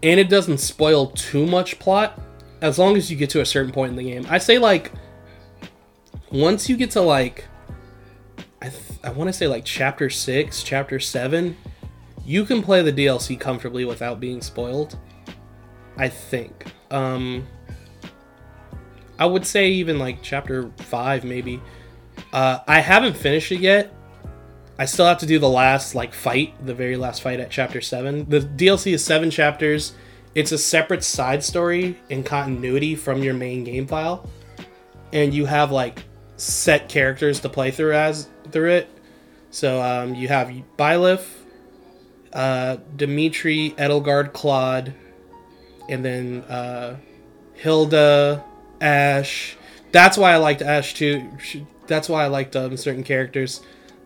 [0.01, 2.21] and it doesn't spoil too much plot
[2.61, 4.25] as long as you get to a certain point in the game.
[4.29, 4.93] I say like
[6.33, 7.45] once you get to like
[8.61, 11.57] I th- I want to say like chapter six, chapter seven,
[12.25, 14.97] you can play the DLC comfortably without being spoiled.
[15.97, 16.65] I think.
[16.89, 17.45] Um,
[19.19, 21.61] I would say even like chapter five, maybe.
[22.31, 23.93] Uh, I haven't finished it yet.
[24.79, 27.81] I still have to do the last like fight, the very last fight at chapter
[27.81, 28.27] seven.
[28.29, 29.93] The DLC is seven chapters.
[30.35, 34.27] It's a separate side story in continuity from your main game file,
[35.11, 36.03] and you have like
[36.37, 38.89] set characters to play through as through it.
[39.51, 41.27] So um, you have Byleth,
[42.33, 44.93] uh, Dimitri, Edelgard, Claude,
[45.87, 46.97] and then uh,
[47.53, 48.43] Hilda,
[48.81, 49.55] Ash.
[49.91, 51.29] That's why I liked Ash too.
[51.87, 53.61] That's why I liked um, certain characters,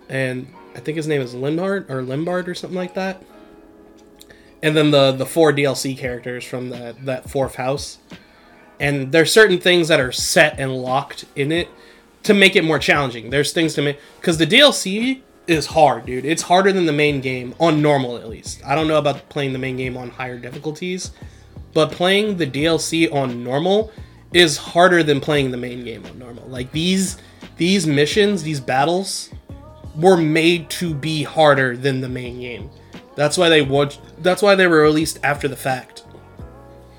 [0.09, 3.23] and I think his name is Limhart or Limbard or something like that.
[4.61, 7.99] And then the the four DLC characters from the, that fourth house,
[8.79, 11.69] and there's certain things that are set and locked in it
[12.27, 13.29] to make it more challenging.
[13.29, 16.25] There's things to make because the DLC is hard, dude.
[16.25, 18.61] It's harder than the main game on normal at least.
[18.65, 21.11] I don't know about playing the main game on higher difficulties,
[21.73, 23.91] but playing the DLC on normal
[24.33, 26.47] is harder than playing the main game on normal.
[26.47, 27.17] Like these
[27.57, 29.29] these missions, these battles
[29.95, 32.69] were made to be harder than the main game.
[33.15, 36.03] That's why they want that's why they were released after the fact.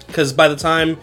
[0.08, 0.96] Cuz by the time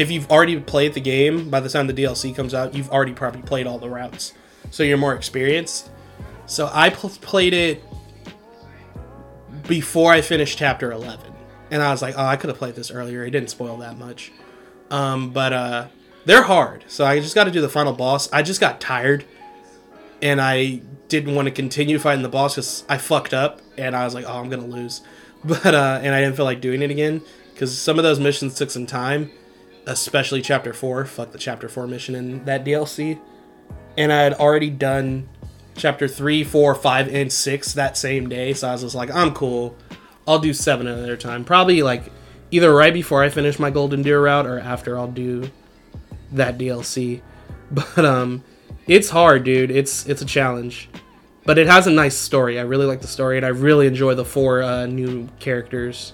[0.00, 3.12] if you've already played the game, by the time the DLC comes out, you've already
[3.12, 4.32] probably played all the routes.
[4.70, 5.90] So you're more experienced.
[6.46, 7.84] So I pl- played it
[9.68, 11.32] before I finished chapter 11.
[11.70, 13.24] And I was like, "Oh, I could have played this earlier.
[13.24, 14.32] It didn't spoil that much."
[14.90, 15.86] Um, but uh,
[16.24, 18.32] they're hard, so I just got to do the final boss.
[18.32, 19.24] I just got tired,
[20.20, 24.04] and I didn't want to continue fighting the boss because I fucked up, and I
[24.04, 25.02] was like, "Oh, I'm gonna lose,"
[25.44, 27.22] but uh, and I didn't feel like doing it again
[27.52, 29.30] because some of those missions took some time,
[29.90, 31.04] especially chapter four.
[31.04, 33.20] Fuck the chapter four mission in that DLC,
[33.96, 35.28] and I had already done
[35.76, 39.32] chapter three, four, five, and six that same day, so I was just like, "I'm
[39.34, 39.76] cool."
[40.26, 41.44] I'll do seven another time.
[41.44, 42.04] Probably like
[42.50, 45.50] either right before I finish my Golden Deer route or after I'll do
[46.32, 47.22] that DLC.
[47.72, 48.42] But um
[48.88, 49.70] it's hard, dude.
[49.70, 50.88] It's it's a challenge.
[51.44, 52.58] But it has a nice story.
[52.58, 56.12] I really like the story and I really enjoy the four uh, new characters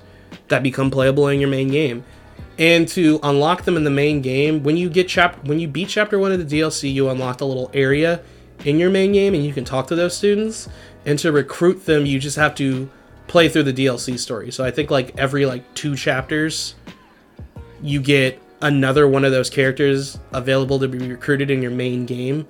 [0.48, 2.04] that become playable in your main game.
[2.58, 5.88] And to unlock them in the main game, when you get chap when you beat
[5.88, 8.22] chapter 1 of the DLC, you unlock a little area
[8.64, 10.68] in your main game and you can talk to those students.
[11.04, 12.90] And to recruit them, you just have to
[13.26, 14.50] play through the DLC story.
[14.50, 16.74] So I think like every like two chapters,
[17.82, 22.46] you get another one of those characters available to be recruited in your main game.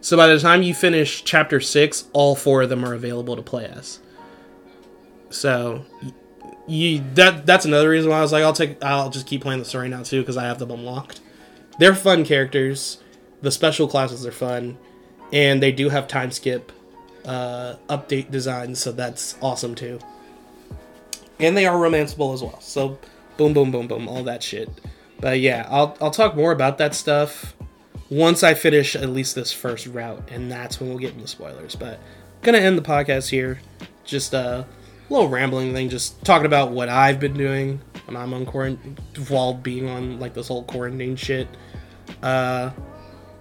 [0.00, 3.42] So by the time you finish chapter six, all four of them are available to
[3.42, 3.98] play as.
[5.28, 5.84] So
[6.70, 9.58] you that that's another reason why I was like, I'll take I'll just keep playing
[9.58, 11.20] the story now too because I have them unlocked.
[11.78, 12.98] They're fun characters.
[13.42, 14.78] The special classes are fun,
[15.32, 16.72] and they do have time skip
[17.24, 19.98] uh, update designs, so that's awesome too.
[21.38, 22.60] And they are romanceable as well.
[22.60, 22.98] So
[23.36, 24.68] boom, boom, boom, boom, all that shit.
[25.18, 27.54] But yeah, I'll I'll talk more about that stuff
[28.10, 31.74] once I finish at least this first route, and that's when we'll get into spoilers.
[31.74, 33.60] But I'm gonna end the podcast here.
[34.04, 34.66] Just a
[35.10, 38.96] little rambling thing, just talking about what I've been doing when I'm on quarantine,
[39.28, 41.48] while being on like this whole quarantine shit.
[42.22, 42.70] Uh,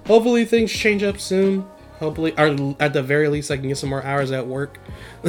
[0.08, 1.66] hopefully things change up soon.
[2.00, 4.80] Hopefully, or at the very least, I can get some more hours at work.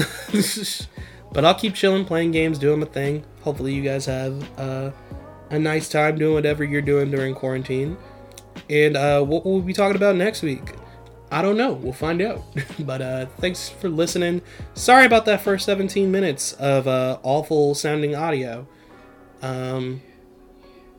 [1.33, 3.25] but I'll keep chilling, playing games, doing my thing.
[3.43, 4.93] Hopefully, you guys have uh,
[5.51, 7.97] a nice time doing whatever you're doing during quarantine.
[8.69, 10.75] And uh, what we'll be talking about next week,
[11.31, 11.73] I don't know.
[11.73, 12.43] We'll find out.
[12.81, 14.43] but uh, thanks for listening.
[14.75, 18.67] Sorry about that first 17 minutes of uh, awful sounding audio.
[19.43, 20.03] Um,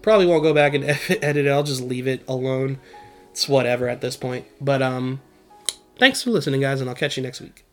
[0.01, 1.49] probably won't go back and edit it.
[1.49, 2.79] I'll just leave it alone.
[3.31, 4.45] It's whatever at this point.
[4.59, 5.21] But um,
[5.97, 7.65] thanks for listening, guys, and I'll catch you next week.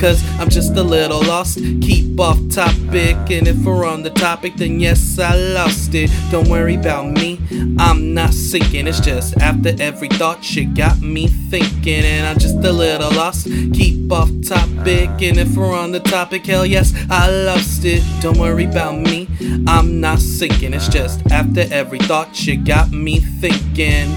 [0.00, 1.58] Cause I'm just a little lost.
[1.58, 6.10] Keep off topic, and if we're on the topic, then yes, I lost it.
[6.30, 7.38] Don't worry about me,
[7.78, 8.86] I'm not sinking.
[8.86, 13.44] It's just after every thought, shit got me thinking, and I'm just a little lost.
[13.44, 18.02] Keep off topic, and if we're on the topic, hell yes, I lost it.
[18.22, 19.28] Don't worry about me,
[19.66, 20.72] I'm not sinking.
[20.72, 24.16] It's just after every thought, shit got me thinking.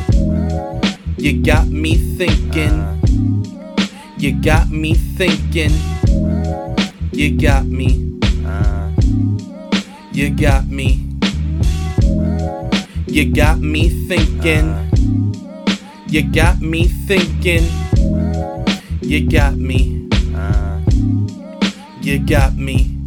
[1.18, 3.33] You got me thinking.
[4.24, 5.74] You got me thinking.
[7.12, 8.18] You got me.
[10.14, 11.06] You got me.
[13.06, 14.80] You got me thinking.
[16.08, 17.66] You got me thinking.
[19.02, 20.08] You got me.
[22.02, 22.98] You got me.